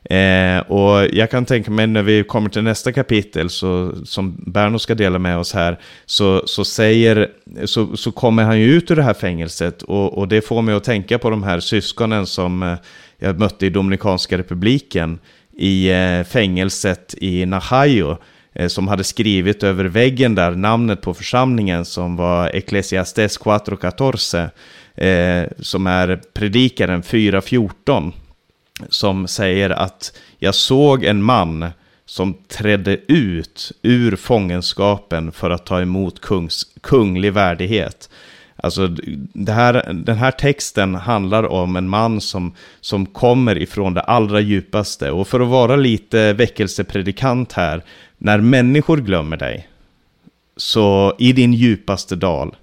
[0.09, 4.79] Eh, och jag kan tänka mig när vi kommer till nästa kapitel, så, som Berno
[4.79, 7.27] ska dela med oss här, så, så, säger,
[7.65, 9.81] så, så kommer han ju ut ur det här fängelset.
[9.81, 12.75] Och, och det får mig att tänka på de här syskonen som eh,
[13.19, 15.19] jag mötte i Dominikanska republiken,
[15.57, 18.17] i eh, fängelset i Nahayo
[18.53, 24.49] eh, som hade skrivit över väggen där namnet på församlingen som var Ecclesiastes 4.14,
[24.95, 28.11] eh, som är predikaren 4.14
[28.89, 31.69] som säger att jag såg en man
[32.05, 38.09] som trädde ut ur fångenskapen för att ta emot kungs, kunglig värdighet.
[38.57, 38.87] Alltså,
[39.33, 44.39] det här, den här texten handlar om en man som, som kommer ifrån det allra
[44.39, 45.11] djupaste.
[45.11, 47.83] Och för att vara lite väckelsepredikant här,
[48.17, 49.67] när människor glömmer dig,
[50.57, 52.55] så i din djupaste dal,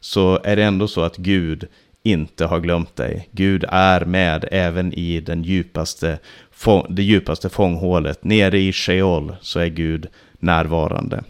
[0.00, 1.68] så är det ändå så att Gud
[2.02, 3.28] inte har glömt dig.
[3.32, 6.18] Gud är med även i den djupaste,
[6.88, 8.24] det djupaste fånghålet.
[8.24, 10.06] Nere i Sheol så är Gud
[10.38, 11.24] närvarande.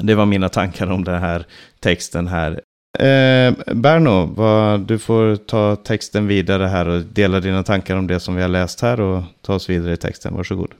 [0.00, 1.46] Det var mina tankar om den här
[1.80, 2.60] texten här.
[2.98, 8.20] Eh, Berno, vad, du får ta texten vidare här och dela dina tankar om det
[8.20, 10.34] som vi har läst här och ta oss vidare i texten.
[10.34, 10.70] Varsågod.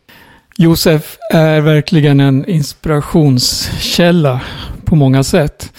[0.57, 4.40] Josef är verkligen en inspirationskälla
[4.85, 5.72] på många sätt.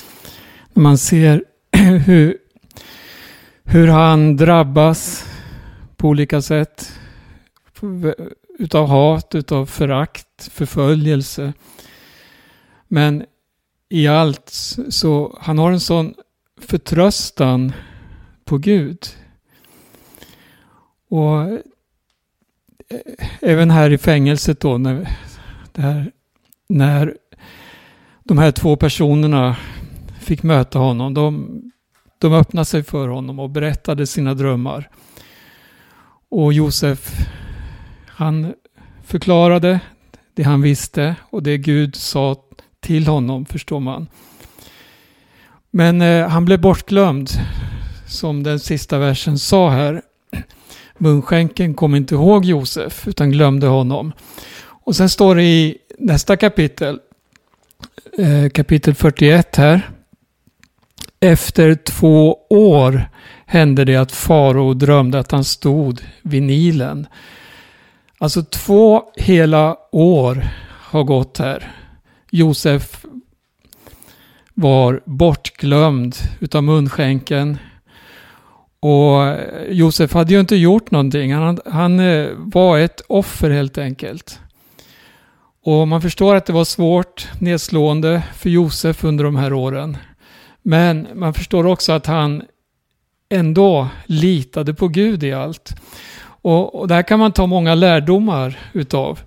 [0.74, 1.44] Man ser
[2.06, 2.38] hur
[3.64, 5.26] hur han drabbas
[5.98, 6.92] på olika sätt.
[8.60, 11.54] Utav hat, utav förakt, förföljelse.
[12.88, 13.24] Men
[13.90, 14.50] i allt
[14.90, 16.14] så han har en sån
[16.60, 17.74] förtröstan
[18.46, 19.08] på Gud.
[21.10, 21.60] Och eh,
[23.42, 25.10] även här i fängelset då när,
[25.76, 26.12] här,
[26.70, 27.18] när
[28.24, 29.58] de här två personerna
[30.20, 31.14] fick möta honom.
[31.14, 31.62] De
[32.20, 34.90] de öppnade sig för honom och berättade sina drömmar.
[36.30, 37.28] Och Josef,
[38.08, 38.54] han
[39.04, 39.80] förklarade
[40.34, 42.36] det han visste och det Gud sa
[42.80, 44.08] till honom, förstår man.
[45.72, 47.30] Men eh, han blev bortglömd,
[48.08, 50.02] som den sista versen sa här.
[50.98, 54.14] Munskänken kom inte ihåg Josef, utan glömde honom.
[54.62, 57.00] Och sen står det i nästa kapitel
[58.18, 59.90] eh, kapitel 41 här.
[61.20, 63.10] Efter två år
[63.46, 67.08] hände det att farao drömde att han stod vid Nilen.
[68.18, 71.72] Alltså två hela år har gått här.
[72.32, 73.06] Josef
[74.60, 77.58] var bortglömd utav munskänken.
[78.80, 79.38] Och
[79.70, 81.34] Josef hade ju inte gjort någonting.
[81.34, 84.40] Han, han eh, var ett offer helt enkelt.
[85.64, 89.98] Och man förstår att det var svårt, nedslående för Josef under de här åren.
[90.62, 92.44] Men man förstår också att han
[93.30, 95.76] ändå litade på Gud i allt.
[96.42, 99.20] Och, och där kan man ta många lärdomar utav.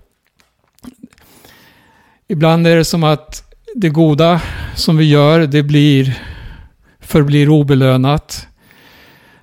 [2.27, 4.41] Ibland är det som att det goda
[4.75, 6.23] som vi gör, det blir,
[6.99, 8.47] förblir obelönat.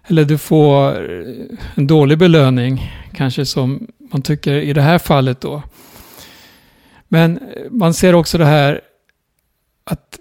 [0.09, 1.11] Eller du får
[1.75, 5.63] en dålig belöning, kanske som man tycker i det här fallet då.
[7.09, 8.81] Men man ser också det här
[9.85, 10.19] att,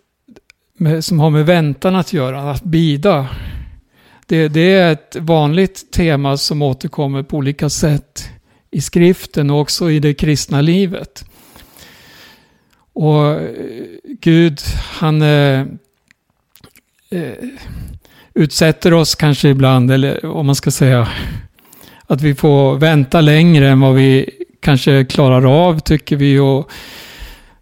[0.78, 3.28] med, som har med väntan att göra, att bida.
[4.26, 8.30] Det, det, är ett vanligt tema som återkommer på olika sätt
[8.72, 11.29] i skriften och också i det kristna livet.
[13.00, 13.50] Och eh,
[14.22, 14.60] Gud,
[15.00, 15.60] han eh,
[17.10, 17.34] eh,
[18.34, 21.08] utsätter oss kanske ibland, eller om man ska säga,
[22.08, 24.30] att vi får vänta längre än vad vi
[24.60, 26.40] kanske klarar av, tycker vi.
[26.40, 26.72] Och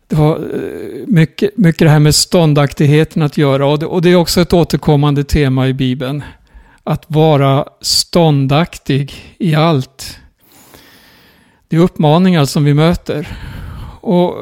[0.08, 3.68] det har eh, mycket, mycket det här med ståndaktigheten att göra.
[3.68, 6.24] Och det, och det är också ett återkommande tema i Bibeln.
[6.84, 10.20] Att vara ståndaktig i allt.
[11.68, 13.28] Det är uppmaningar som vi möter.
[14.02, 14.36] Och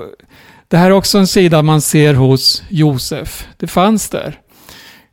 [0.67, 3.47] det här är också en sida man ser hos Josef.
[3.57, 4.39] Det fanns där.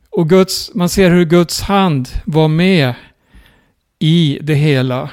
[0.09, 2.93] Och Guds, man ser hur Guds hand var med
[3.99, 5.09] i det hela.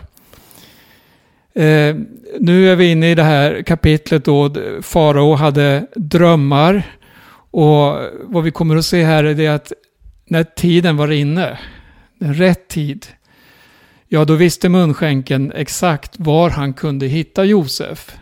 [1.54, 1.96] Eh,
[2.40, 6.82] nu är vi inne i det här kapitlet då farao hade drömmar.
[7.50, 9.72] Och vad vi kommer att se här är det att
[10.26, 11.58] när tiden var inne,
[12.18, 13.06] rätt tid,
[14.08, 18.16] ja då visste munskänken exakt var han kunde hitta Josef.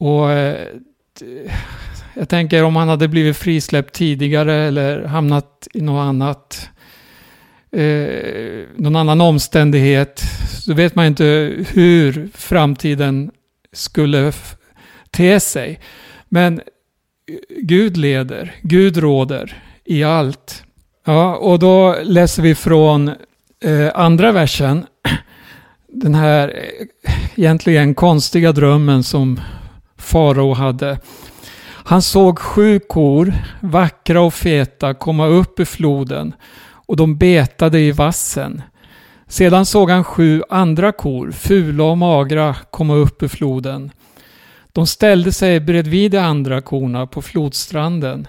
[0.00, 0.66] Och eh,
[2.14, 6.70] jag tänker om han hade blivit frisläppt tidigare eller hamnat i något annat,
[7.72, 11.24] eh, någon annan omständighet, så vet man inte
[11.72, 13.30] hur framtiden
[13.72, 14.32] skulle
[15.10, 15.80] te sig.
[16.28, 16.60] Men
[17.62, 20.64] Gud leder, Gud råder i allt.
[21.04, 23.08] Ja, och då läser vi från
[23.64, 24.86] eh, andra versen.
[25.88, 29.40] Den här eh, egentligen konstiga drömmen som
[30.00, 30.98] farao hade.
[31.84, 36.34] Han såg sju kor, vackra och feta, komma upp ur floden
[36.86, 38.62] och de betade i vassen.
[39.26, 43.90] Sedan såg han sju andra kor, fula och magra, komma upp ur floden.
[44.72, 48.28] De ställde sig bredvid de andra korna på flodstranden.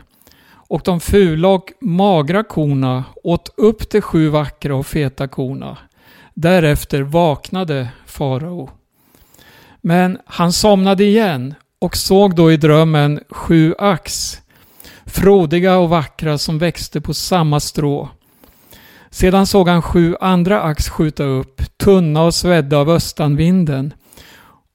[0.54, 5.78] Och de fula och magra korna åt upp de sju vackra och feta korna.
[6.34, 8.70] Därefter vaknade farao.
[9.82, 14.38] Men han somnade igen och såg då i drömmen sju ax,
[15.06, 18.10] frodiga och vackra som växte på samma strå.
[19.10, 23.94] Sedan såg han sju andra ax skjuta upp, tunna och svedda av östanvinden.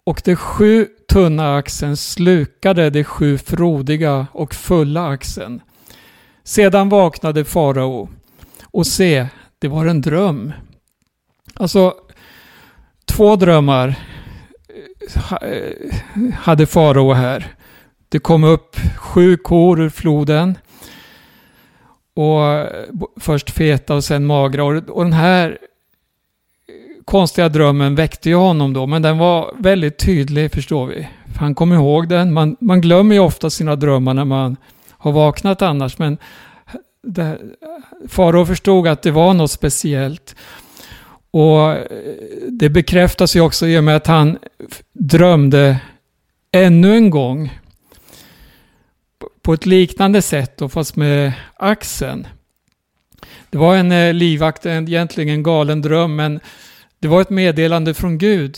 [0.05, 5.61] Och de sju tunna axen slukade de sju frodiga och fulla axen.
[6.45, 8.09] Sedan vaknade farao
[8.65, 9.27] och se,
[9.59, 10.53] det var en dröm.
[11.55, 11.95] Alltså,
[13.05, 13.99] två drömmar
[15.43, 17.55] Eh, hade farao här.
[18.09, 20.59] Det kom upp sju kor ur floden.
[22.15, 22.87] Och eh,
[23.17, 24.65] först feta och sen magra.
[24.65, 25.59] Och den här
[27.05, 28.87] konstiga drömmen väckte ju honom då.
[28.87, 31.09] Men den var väldigt tydlig förstår vi.
[31.39, 32.33] Han kom ihåg den.
[32.33, 34.57] Man, man glömmer ju ofta sina drömmar när man
[34.91, 35.99] har vaknat annars.
[35.99, 36.19] Men
[38.09, 40.37] farao förstod att det var något speciellt.
[41.37, 41.85] Och eh,
[42.49, 44.39] det bekräftas ju också i och med att han
[44.93, 45.79] drömde
[46.53, 47.59] ännu en gång
[49.43, 52.27] på ett liknande sätt då, fast med axeln.
[53.51, 56.41] Det var en eh, livvakt, egentligen en galen dröm, men
[56.99, 58.57] det var ett meddelande från Gud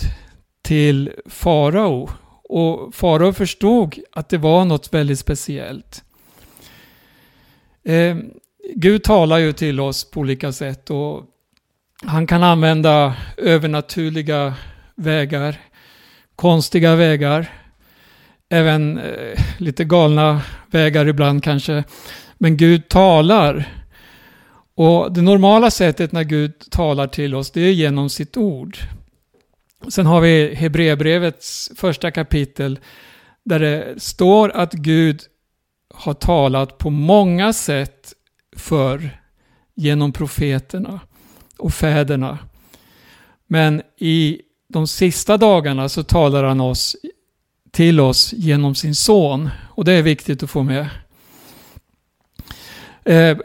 [0.62, 2.10] till farao.
[2.44, 6.04] Och farao förstod att det var något väldigt speciellt.
[7.84, 8.16] Eh,
[8.74, 11.24] Gud talar ju till oss på olika sätt och
[12.06, 14.54] han kan använda övernaturliga
[14.94, 15.56] vägar,
[16.36, 17.50] konstiga vägar,
[18.48, 21.84] även eh, lite galna vägar ibland kanske.
[22.38, 23.68] Men Gud talar.
[24.74, 28.78] Och det normala sättet när Gud talar till oss, det är genom sitt ord.
[29.88, 32.78] Sen har vi Hebreerbrevets första kapitel,
[33.44, 35.20] där det står att Gud
[35.94, 38.12] har talat på många sätt
[38.56, 39.10] för
[39.74, 41.00] genom profeterna
[41.58, 42.38] och fäderna.
[43.46, 46.96] Men i de sista dagarna så talar han oss,
[47.70, 49.50] till oss genom sin son.
[49.68, 50.88] Och det är viktigt att få med.
[53.04, 53.36] Eh,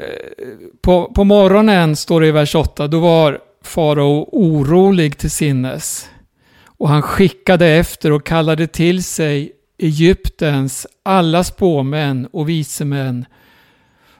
[0.81, 6.09] på, på morgonen, står det i vers 8, då var farao orolig till sinnes.
[6.65, 13.25] Och han skickade efter och kallade till sig Egyptens alla spåmän och visemän.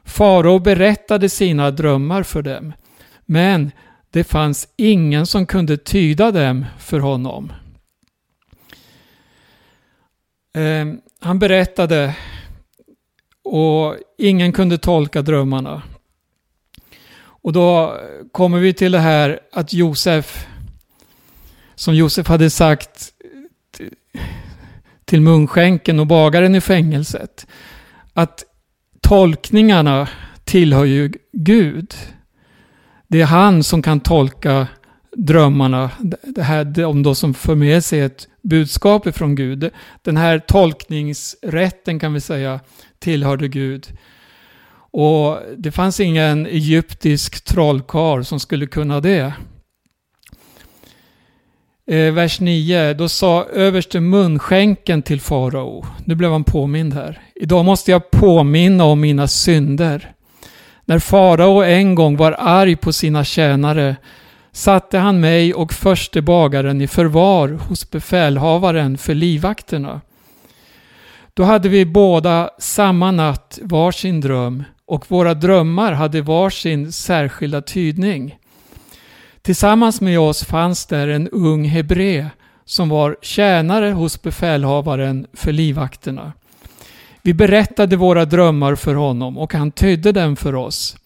[0.03, 2.73] Farao berättade sina drömmar för dem.
[3.25, 3.71] Men
[4.11, 7.53] det fanns ingen som kunde tyda dem för honom.
[10.53, 12.15] Ehm, han berättade
[13.43, 15.81] och ingen kunde tolka drömmarna.
[17.43, 17.97] Och då
[18.31, 20.47] kommer vi till det här att Josef,
[21.75, 23.13] som Josef hade sagt
[25.05, 27.47] till munskänken och bagaren i fängelset,
[28.13, 28.43] att
[29.01, 30.09] tolkningarna
[30.43, 31.95] tillhör ju Gud.
[33.13, 34.67] Det är han som kan tolka
[35.15, 35.89] drömmarna,
[36.23, 39.69] det här de då som för med sig ett budskap ifrån Gud.
[40.01, 42.59] Den här tolkningsrätten kan vi säga
[42.99, 43.87] tillhörde Gud.
[44.91, 49.33] Och det fanns ingen egyptisk trollkarl som skulle kunna det.
[51.87, 57.21] Eh, vers 9, då sa överste munskänken till farao, nu blev han påmind här.
[57.35, 60.12] Idag måste jag påminna om mina synder.
[60.85, 63.95] När farao en gång var arg på sina tjänare
[64.51, 70.01] satte han mig och förste bagaren i förvar hos befälhavaren för livvakterna.
[71.33, 78.37] Då hade vi båda samma natt varsin dröm och våra drömmar hade varsin särskilda tydning.
[79.41, 82.25] Tillsammans med oss fanns där en ung hebré
[82.65, 86.33] som var tjänare hos befälhavaren för livvakterna.
[87.25, 90.97] Vi berättade våra drömmar för honom och han tydde dem för oss.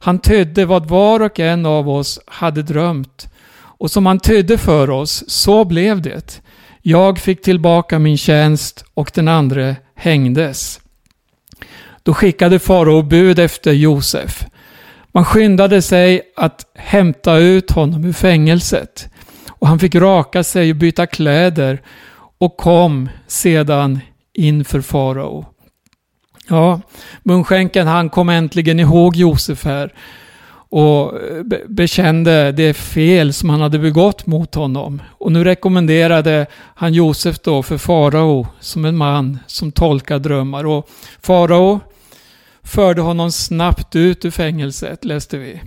[0.00, 4.90] Han tydde vad var och en av oss hade drömt och som han tydde för
[4.90, 6.42] oss, så blev det.
[6.82, 10.80] Jag fick tillbaka min tjänst och den andra hängdes.
[12.02, 14.46] Då skickade farao bud efter Josef.
[15.12, 19.08] Man skyndade sig att hämta ut honom ur fängelset
[19.48, 21.82] och han fick raka sig och byta kläder
[22.38, 24.00] och kom sedan
[24.34, 25.46] inför farao.
[26.48, 26.80] Ja,
[27.22, 29.92] munskänken han kom äntligen ihåg Josef här
[30.70, 35.02] och eh, bekände det fel som han hade begått mot honom.
[35.10, 40.66] Och nu rekommenderade han Josef då för farao som en man som tolkar drömmar.
[40.66, 40.88] Och
[41.20, 41.80] farao
[42.62, 45.60] förde honom snabbt ut ur fängelset, läste vi.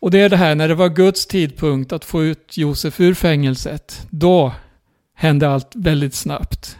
[0.00, 3.14] Och det är det här, när det var Guds tidpunkt att få ut Josef ur
[3.14, 4.52] fängelset, då
[5.14, 6.76] hände allt väldigt snabbt.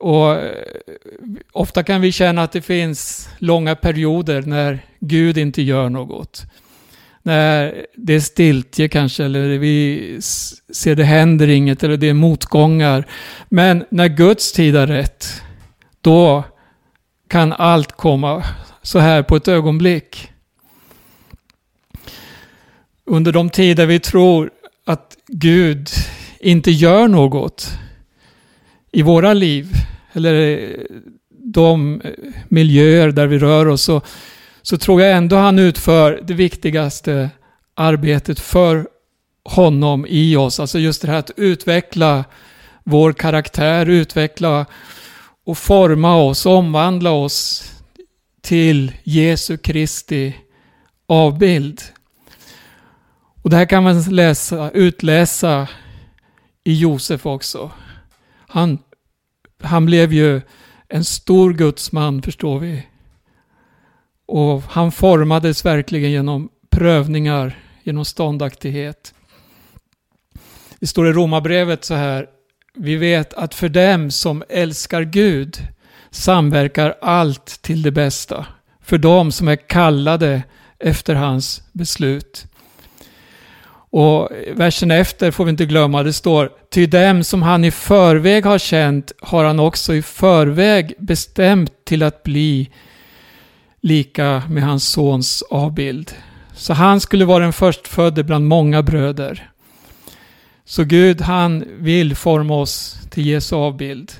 [0.00, 0.64] Och eh,
[1.52, 6.42] ofta kan vi känna att det finns långa perioder när Gud inte gör något.
[7.22, 10.18] När det är stiltje kanske, eller vi
[10.72, 13.06] ser det händer inget, eller det är motgångar.
[13.48, 15.42] Men när Guds tid är rätt,
[16.00, 16.44] då
[17.28, 18.44] kan allt komma
[18.82, 20.32] så här på ett ögonblick.
[23.04, 24.50] Under de tider vi tror
[24.86, 25.88] att Gud
[26.40, 27.78] inte gör något
[28.92, 29.72] i våra liv,
[30.12, 30.68] eller eh,
[31.30, 32.10] de eh,
[32.48, 34.00] miljöer där vi rör oss, så,
[34.62, 37.30] så tror jag ändå han utför det viktigaste
[37.74, 38.88] arbetet för
[39.44, 40.60] honom i oss.
[40.60, 42.24] Alltså just det här att utveckla
[42.84, 44.66] vår karaktär, utveckla
[45.44, 47.70] och forma oss, omvandla oss
[48.42, 50.36] till Jesu Kristi
[51.06, 51.82] avbild.
[53.42, 55.68] Och det här kan man läsa, utläsa
[56.64, 57.70] i Josef också.
[58.50, 58.78] Han,
[59.62, 60.40] han blev ju
[60.88, 62.86] en stor gudsman förstår vi.
[64.26, 69.14] Och han formades verkligen genom prövningar, genom ståndaktighet.
[70.78, 72.26] Det står i Romarbrevet så här
[72.74, 75.58] vi vet att för dem som älskar Gud
[76.10, 78.46] samverkar allt till det bästa.
[78.80, 80.42] För dem som är kallade
[80.78, 82.46] efter hans beslut.
[83.90, 88.46] Och versen efter får vi inte glömma, det står Ty dem som han i förväg
[88.46, 92.70] har känt har han också i förväg bestämt till att bli
[93.80, 96.12] lika med hans sons avbild.
[96.54, 99.50] Så han skulle vara den förstfödde bland många bröder.
[100.64, 104.12] Så Gud han vill forma oss till Jesu avbild.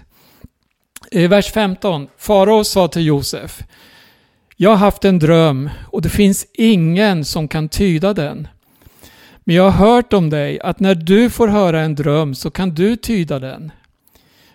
[1.10, 2.08] I vers 15.
[2.18, 3.62] Farao sa till Josef.
[4.56, 8.48] Jag har haft en dröm och det finns ingen som kan tyda den.
[9.44, 12.74] Men jag har hört om dig att när du får höra en dröm så kan
[12.74, 13.72] du tyda den.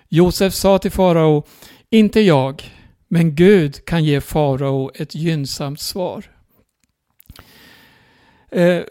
[0.09, 1.43] Josef sa till farao,
[1.89, 2.63] inte jag,
[3.07, 6.25] men Gud kan ge farao ett gynnsamt svar.
[8.51, 8.81] Eh,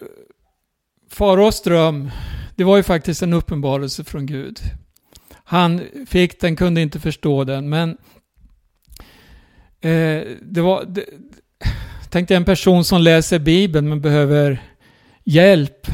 [1.11, 2.11] faraos dröm,
[2.57, 4.61] det var ju faktiskt en uppenbarelse från Gud.
[5.45, 7.91] Han fick den, kunde inte förstå den, men
[9.81, 10.85] eh, det var...
[10.85, 11.05] Det,
[12.11, 14.63] tänk dig en person som läser Bibeln men behöver
[15.25, 15.87] hjälp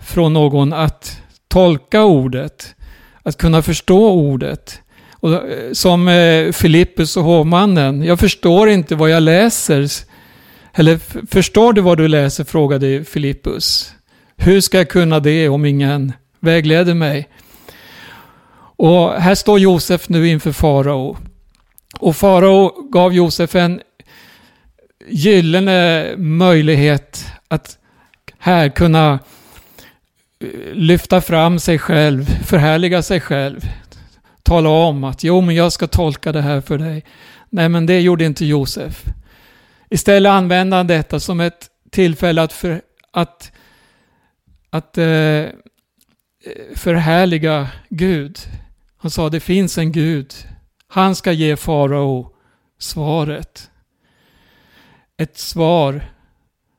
[0.00, 2.74] från någon att tolka ordet,
[3.22, 4.80] att kunna förstå ordet.
[5.12, 9.90] Och, eh, som eh, Filippus och hovmannen, jag förstår inte vad jag läser.
[10.74, 12.44] Eller förstår du vad du läser?
[12.44, 13.92] frågade Filippus.
[14.36, 17.28] Hur ska jag kunna det om ingen vägleder mig?
[18.78, 21.16] Och här står Josef nu inför farao.
[22.00, 23.80] Och farao gav Josef en
[25.08, 27.78] gyllene möjlighet att
[28.38, 29.18] här kunna
[30.38, 33.60] eh, lyfta fram sig själv, förhärliga sig själv.
[34.42, 37.04] Tala om att jo, men jag ska tolka det här för dig.
[37.50, 39.04] Nej, men det gjorde inte Josef.
[39.90, 43.52] Istället använde han detta som ett tillfälle att, för, att,
[44.70, 45.50] att eh, eh
[46.74, 48.38] förhärliga Gud.
[48.96, 50.34] Han sa det finns en Gud.
[50.88, 52.34] Han ska ge farao
[52.78, 53.70] svaret.
[55.16, 56.04] Ett svar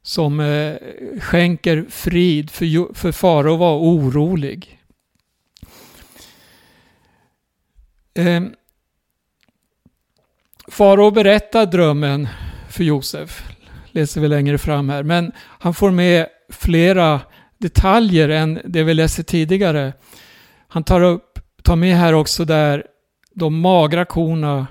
[0.08, 0.76] som eh,
[1.20, 4.80] skänker frid, för, för farao var orolig.
[8.14, 8.44] Eh,
[10.68, 12.28] farao berättar drömmen
[12.70, 13.44] för Josef,
[13.92, 17.22] läser vi längre fram här, men han får med flera
[17.58, 19.94] detaljer än det vi läste tidigare.
[20.68, 22.86] Han tar, upp, tar med här också där
[23.34, 24.68] de magra korna,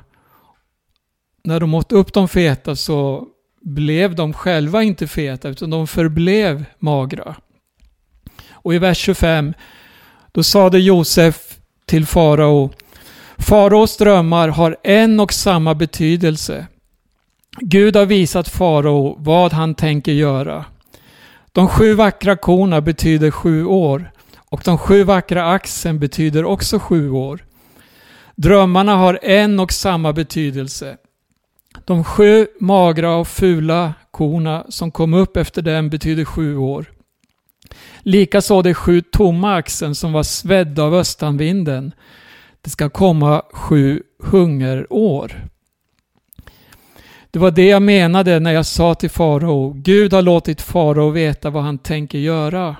[1.45, 3.29] när de åt upp de feta så
[3.67, 7.37] blev de själva inte feta utan de förblev magra.
[8.51, 9.55] Och i vers 25
[10.33, 12.71] då sade Josef till farao
[13.39, 16.67] Faraos drömmar har en och samma betydelse.
[17.61, 20.65] Gud har visat farao vad han tänker göra.
[21.53, 24.13] De sju vackra korna betyder sju år
[24.51, 27.45] och de sju vackra axen betyder också sju år.
[28.37, 30.97] Drömmarna har en och samma betydelse.
[31.87, 36.85] De sju magra och fula korna som kom upp efter dem betyder sju år.
[38.01, 41.93] Likaså de sju tomma axen som var svedda av östanvinden.
[42.63, 45.45] Det ska komma sju hungerår.
[47.31, 51.51] Det var det jag menade när jag sa till farao, Gud har låtit farao veta
[51.51, 52.77] vad han tänker göra.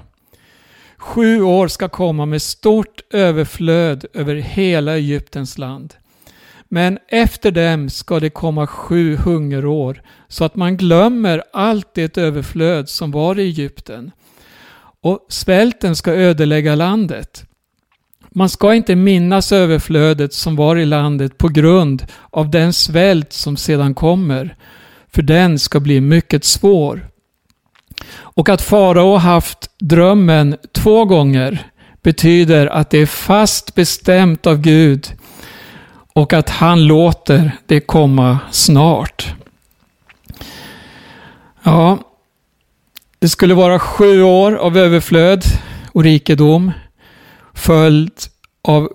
[0.97, 5.95] Sju år ska komma med stort överflöd över hela Egyptens land.
[6.69, 12.89] Men efter dem ska det komma sju hungerår så att man glömmer allt det överflöd
[12.89, 14.11] som var i Egypten.
[15.03, 17.45] Och svälten ska ödelägga landet.
[18.31, 23.57] Man ska inte minnas överflödet som var i landet på grund av den svält som
[23.57, 24.57] sedan kommer,
[25.13, 27.09] för den ska bli mycket svår.
[28.19, 31.71] Och att farao haft drömmen två gånger
[32.03, 35.09] betyder att det är fast bestämt av Gud
[36.17, 39.35] och att han låter det komma snart.
[41.63, 41.99] Ja,
[43.19, 45.45] det skulle vara sju år av överflöd
[45.93, 46.73] och rikedom
[47.55, 48.31] följt
[48.63, 48.89] av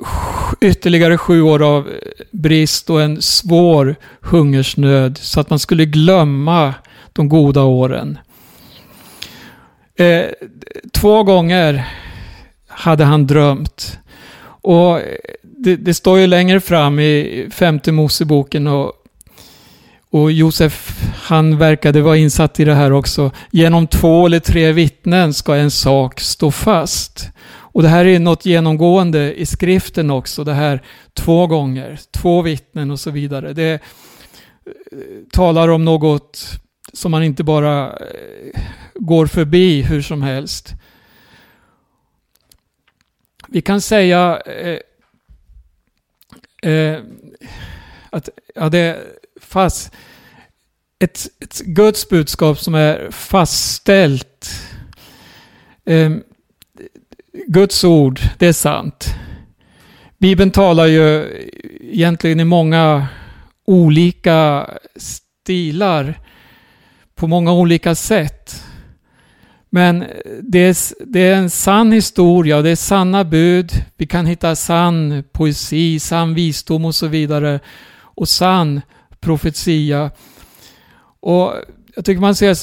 [0.61, 1.89] ytterligare sju år av
[2.31, 6.73] brist och en svår hungersnöd så att man skulle glömma
[7.13, 8.17] de goda åren.
[9.95, 10.25] Eh,
[10.93, 11.87] två gånger
[12.67, 13.99] hade han drömt.
[14.63, 14.99] Och
[15.63, 18.93] det, det, står ju längre fram i femte Moseboken och,
[20.09, 23.31] och Josef han verkade vara insatt i det här också.
[23.51, 27.29] Genom två eller tre vittnen ska en sak stå fast.
[27.73, 30.43] Och det här är något genomgående i skriften också.
[30.43, 30.83] Det här
[31.13, 33.53] två gånger, två vittnen och så vidare.
[33.53, 33.79] Det eh,
[35.31, 36.59] talar om något
[36.93, 38.61] som man inte bara eh,
[38.95, 40.73] går förbi hur som helst.
[43.47, 44.77] Vi kan säga eh,
[46.61, 46.99] eh,
[48.09, 49.03] att ja, det är
[49.41, 49.91] fast,
[50.99, 54.49] ett, ett Guds budskap som är fastställt.
[55.85, 56.11] Eh,
[57.47, 59.05] Guds ord, det är sant.
[60.17, 61.25] Bibeln talar ju
[61.81, 63.07] egentligen i många
[63.65, 66.19] olika stilar
[67.15, 68.63] på många olika sätt.
[69.73, 70.05] Men
[70.41, 73.85] det är, det är en sann historia och det är sanna bud.
[73.97, 77.59] Vi kan hitta sann poesi, sann visdom och så vidare.
[77.93, 78.81] Och sann
[79.19, 80.11] profetia.
[81.19, 81.53] Och
[81.95, 82.57] jag tycker man ser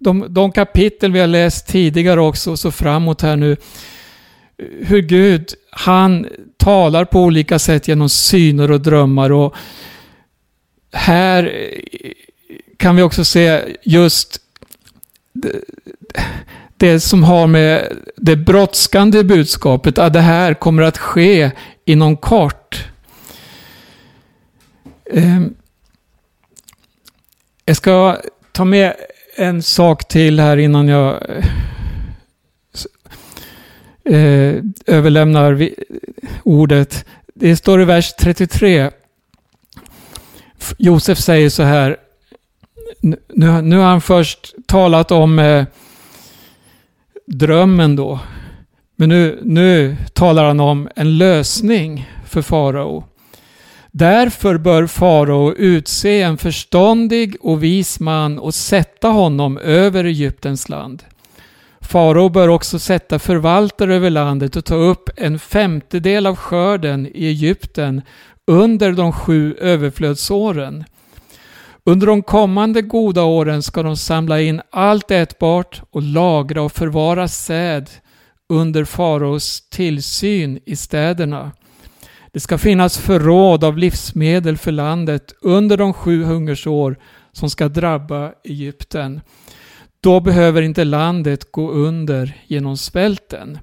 [0.00, 3.56] de, de kapitel vi har läst tidigare också, och så framåt här nu.
[4.80, 9.32] hur Gud, han talar på olika sätt genom syner och drömmar.
[9.32, 9.54] Och
[10.92, 11.70] här
[12.76, 14.43] kan vi också se just
[16.76, 21.50] det som har med det brådskande budskapet, att det här kommer att ske
[21.84, 22.88] inom kort.
[25.10, 25.54] Ehm,
[27.64, 28.16] jag ska
[28.52, 28.94] ta med
[29.36, 31.22] en sak till här innan jag
[34.04, 34.54] eh,
[34.86, 35.70] överlämnar
[36.42, 37.04] ordet.
[37.34, 38.90] Det står i vers 33.
[40.78, 41.96] Josef säger så här.
[43.04, 45.64] Nu, nu har han först talat om eh,
[47.26, 48.18] drömmen då.
[48.96, 53.04] Men nu, nu talar han om en lösning för farao.
[53.90, 61.02] Därför bör farao utse en förståndig och vis man och sätta honom över Egyptens land.
[61.80, 67.26] Farao bör också sätta förvaltare över landet och ta upp en femtedel av skörden i
[67.26, 68.02] Egypten
[68.46, 70.84] under de sju överflödsåren.
[71.86, 77.28] Under de kommande goda åren ska de samla in allt ätbart och lagra och förvara
[77.28, 77.90] säd
[78.48, 81.52] under faraos tillsyn i städerna.
[82.32, 86.96] Det ska finnas förråd av livsmedel för landet under de sju hungersår
[87.32, 89.20] som ska drabba Egypten.
[90.00, 93.58] Då behöver inte landet gå under genom svälten.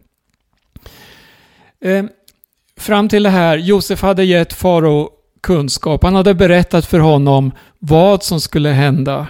[1.83, 2.05] Eh,
[2.77, 5.09] fram till det här, Josef hade gett farao
[5.41, 6.03] kunskap.
[6.03, 9.27] Han hade berättat för honom vad som skulle hända.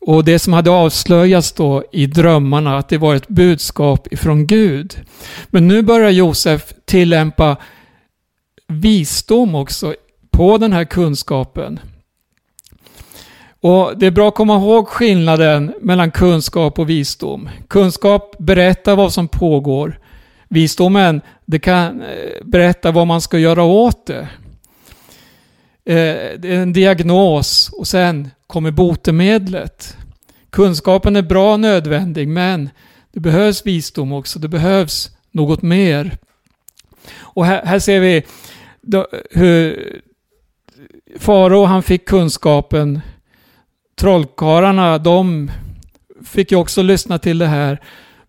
[0.00, 4.96] Och det som hade avslöjats då i drömmarna, att det var ett budskap ifrån Gud.
[5.46, 7.56] Men nu börjar Josef tillämpa
[8.66, 9.94] visdom också
[10.30, 11.80] på den här kunskapen.
[13.60, 17.48] Och Det är bra att komma ihåg skillnaden mellan kunskap och visdom.
[17.68, 19.98] Kunskap berättar vad som pågår.
[20.48, 24.28] Visdomen det kan eh, berätta vad man ska göra åt det.
[25.88, 29.96] Eh, det är en diagnos och sen kommer botemedlet.
[30.50, 32.70] Kunskapen är bra och nödvändig men
[33.12, 34.38] det behövs visdom också.
[34.38, 36.16] Det behövs något mer.
[37.16, 38.22] Och här, här ser vi
[38.80, 40.02] då, hur
[41.18, 43.00] Farao han fick kunskapen
[43.96, 45.50] trollkarlarna, de
[46.24, 47.80] fick ju också lyssna till det här.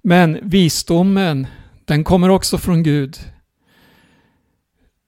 [0.02, 1.48] Men visdomen,
[1.86, 3.18] den kommer också från Gud.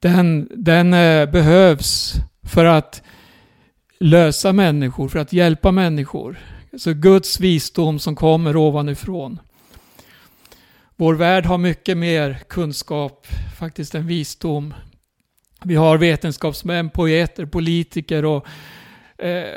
[0.01, 3.03] Den, den eh, behövs för att
[3.99, 6.39] lösa människor, för att hjälpa människor.
[6.77, 9.39] Så Guds visdom som kommer ovanifrån.
[10.95, 13.27] Vår värld har mycket mer kunskap,
[13.59, 14.73] faktiskt än visdom.
[15.63, 18.47] Vi har vetenskapsmän, poeter, politiker och
[19.21, 19.55] Eh,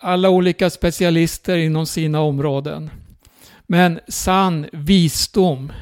[0.00, 2.90] alla olika specialister inom sina områden.
[3.66, 5.72] Men sann visdom,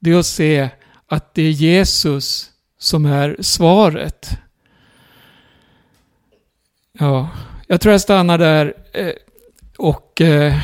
[0.00, 0.68] det är att se
[1.06, 4.30] att det är Jesus som är svaret.
[6.98, 7.28] Ja,
[7.66, 9.12] jag tror jag stannar där eh,
[9.78, 10.54] och eh,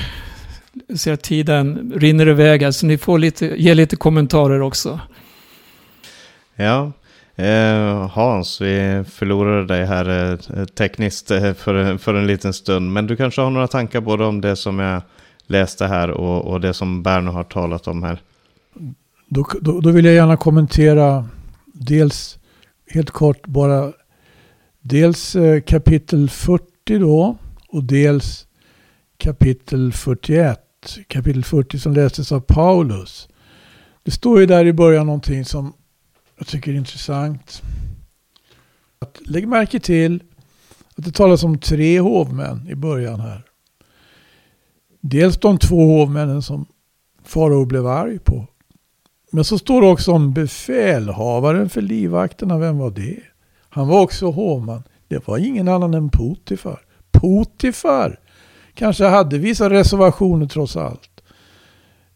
[0.97, 5.01] ser att tiden rinner iväg här, så ni får lite, ge lite kommentarer också.
[6.55, 6.93] Ja,
[7.37, 12.93] Eh, Hans, vi förlorade dig här eh, tekniskt eh, för, för en liten stund.
[12.93, 15.03] Men du kanske har några tankar både om det som jag
[15.47, 18.19] läste här och, och det som Berno har talat om här.
[19.29, 21.29] Då, då, då, vill jag gärna kommentera
[21.65, 22.39] dels
[22.91, 23.93] helt kort bara
[24.83, 27.37] dels eh, kapitel 40 då
[27.69, 28.47] och dels
[29.17, 30.59] kapitel 41.
[31.07, 33.29] Kapitel 40 som lästes av Paulus.
[34.03, 35.73] Det står ju där i början någonting som
[36.39, 37.63] jag tycker är intressant.
[38.99, 40.23] Att lägg märke till
[40.97, 43.45] att det talas om tre hovmän i början här.
[45.01, 46.67] Dels de två hovmännen som
[47.25, 48.47] farao blev arg på.
[49.31, 52.59] Men så står det också om befälhavaren för livvakterna.
[52.59, 53.21] Vem var det?
[53.75, 54.83] Han var också hovman.
[55.09, 56.81] Det var ingen annan än Potifar.
[57.11, 58.21] Potifar
[58.75, 61.23] kanske hade vissa reservationer trots allt.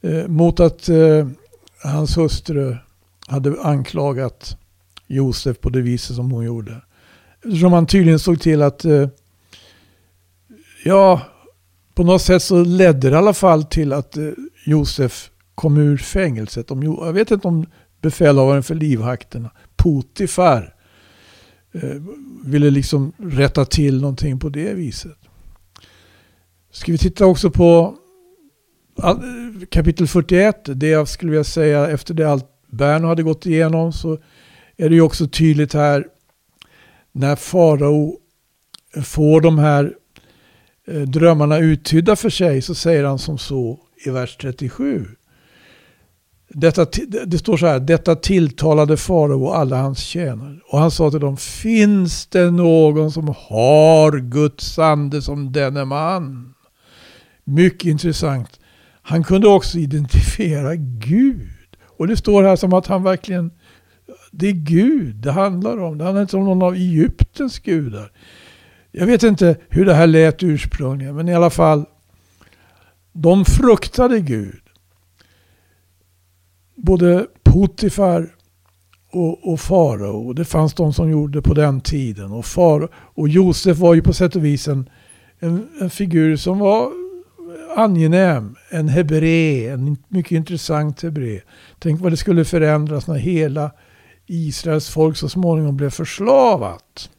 [0.00, 1.28] Eh, mot att eh,
[1.82, 2.76] hans hustru
[3.26, 4.56] hade anklagat
[5.06, 6.80] Josef på det viset som hon gjorde.
[7.44, 9.08] Eftersom han tydligen såg till att, eh,
[10.84, 11.20] ja,
[11.94, 14.30] på något sätt så ledde det i alla fall till att eh,
[14.66, 16.66] Josef kom ur fängelset.
[16.70, 17.66] jag vet inte om
[18.00, 20.75] befälhavaren för livhakterna, Potifar, eh,
[21.82, 22.02] Eh,
[22.44, 25.18] ville liksom rätta till någonting på det viset.
[26.70, 27.96] Ska vi titta också på
[29.02, 29.16] eh,
[29.70, 34.18] kapitel 41, det jag skulle vilja säga efter det allt Berno hade gått igenom så
[34.76, 36.06] är det ju också tydligt här
[37.12, 38.18] när farao
[39.04, 39.94] får de här
[40.86, 45.06] eh, drömmarna uttydda för sig så säger han som så i vers 37.
[46.58, 46.86] Detta,
[47.26, 50.58] det står så här, detta tilltalade farao och alla hans tjänare.
[50.68, 56.54] Och han sa till dem, finns det någon som har Guds ande som denne man?
[57.44, 58.60] Mycket intressant.
[59.02, 61.76] Han kunde också identifiera Gud.
[61.98, 63.50] Och det står här som att han verkligen,
[64.32, 65.98] det är Gud det handlar om.
[65.98, 68.12] Det handlar inte om någon av Egyptens gudar.
[68.92, 71.84] Jag vet inte hur det här lät ursprungligen, men i alla fall.
[73.12, 74.65] De fruktade Gud.
[76.76, 78.34] Både Potifar
[79.12, 80.32] och, och farao.
[80.32, 82.32] Det fanns de som gjorde det på den tiden.
[82.32, 84.90] Och, far, och Josef var ju på sätt och vis en,
[85.38, 86.92] en, en figur som var
[87.76, 88.56] angenäm.
[88.70, 91.40] En hebré, en mycket intressant hebré.
[91.78, 93.70] Tänk vad det skulle förändras när hela
[94.26, 97.10] Israels folk så småningom blev förslavat.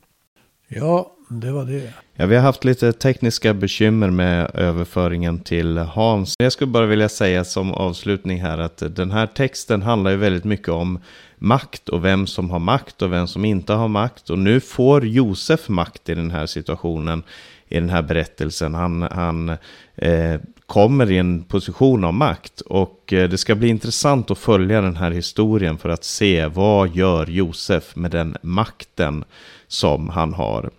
[0.68, 1.94] Ja, det var det.
[2.20, 6.36] Ja, vi har haft lite tekniska bekymmer med överföringen till Hans.
[6.40, 10.44] Jag skulle bara vilja säga som avslutning här att den här texten handlar ju väldigt
[10.44, 11.00] mycket om
[11.38, 14.30] makt och vem som har makt och vem som inte har makt.
[14.30, 17.24] Och nu får Josef makt i den här situationen,
[17.68, 18.74] i den här berättelsen.
[18.74, 19.50] Han, han
[19.96, 24.82] eh, kommer i en position av makt och eh, det ska bli intressant att följa
[24.82, 29.24] den här historien för att se vad gör Josef med den makten
[29.68, 30.70] som han har.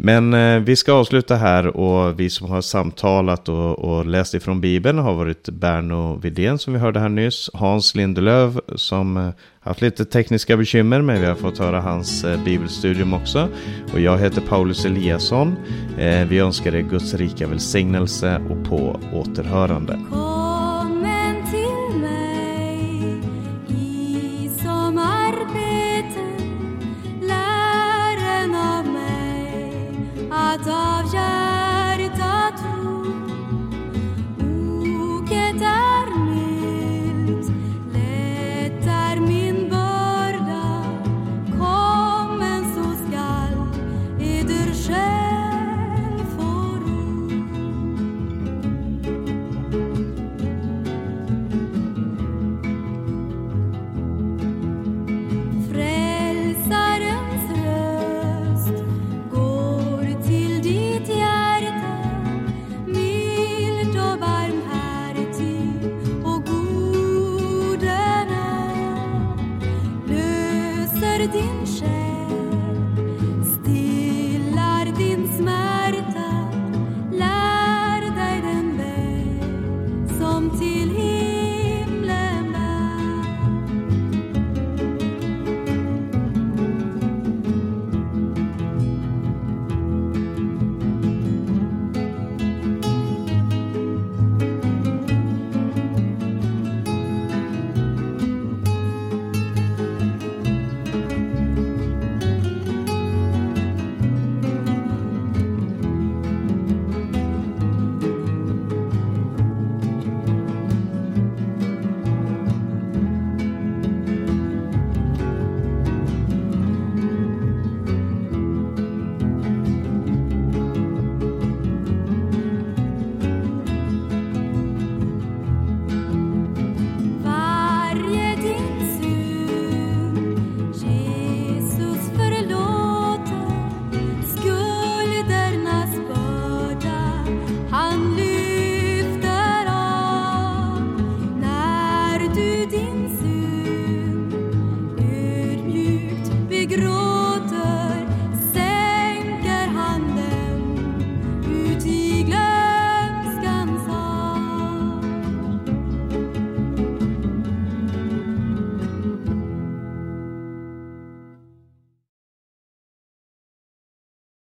[0.00, 4.60] Men eh, vi ska avsluta här och vi som har samtalat och, och läst ifrån
[4.60, 7.50] Bibeln har varit Berno Vidén som vi hörde här nyss.
[7.54, 9.30] Hans Lindelöv som eh,
[9.60, 13.48] haft lite tekniska bekymmer men vi har fått höra hans eh, bibelstudium också.
[13.92, 15.56] Och jag heter Paulus Eliasson.
[15.98, 19.98] Eh, vi önskar er Guds rika välsignelse och på återhörande.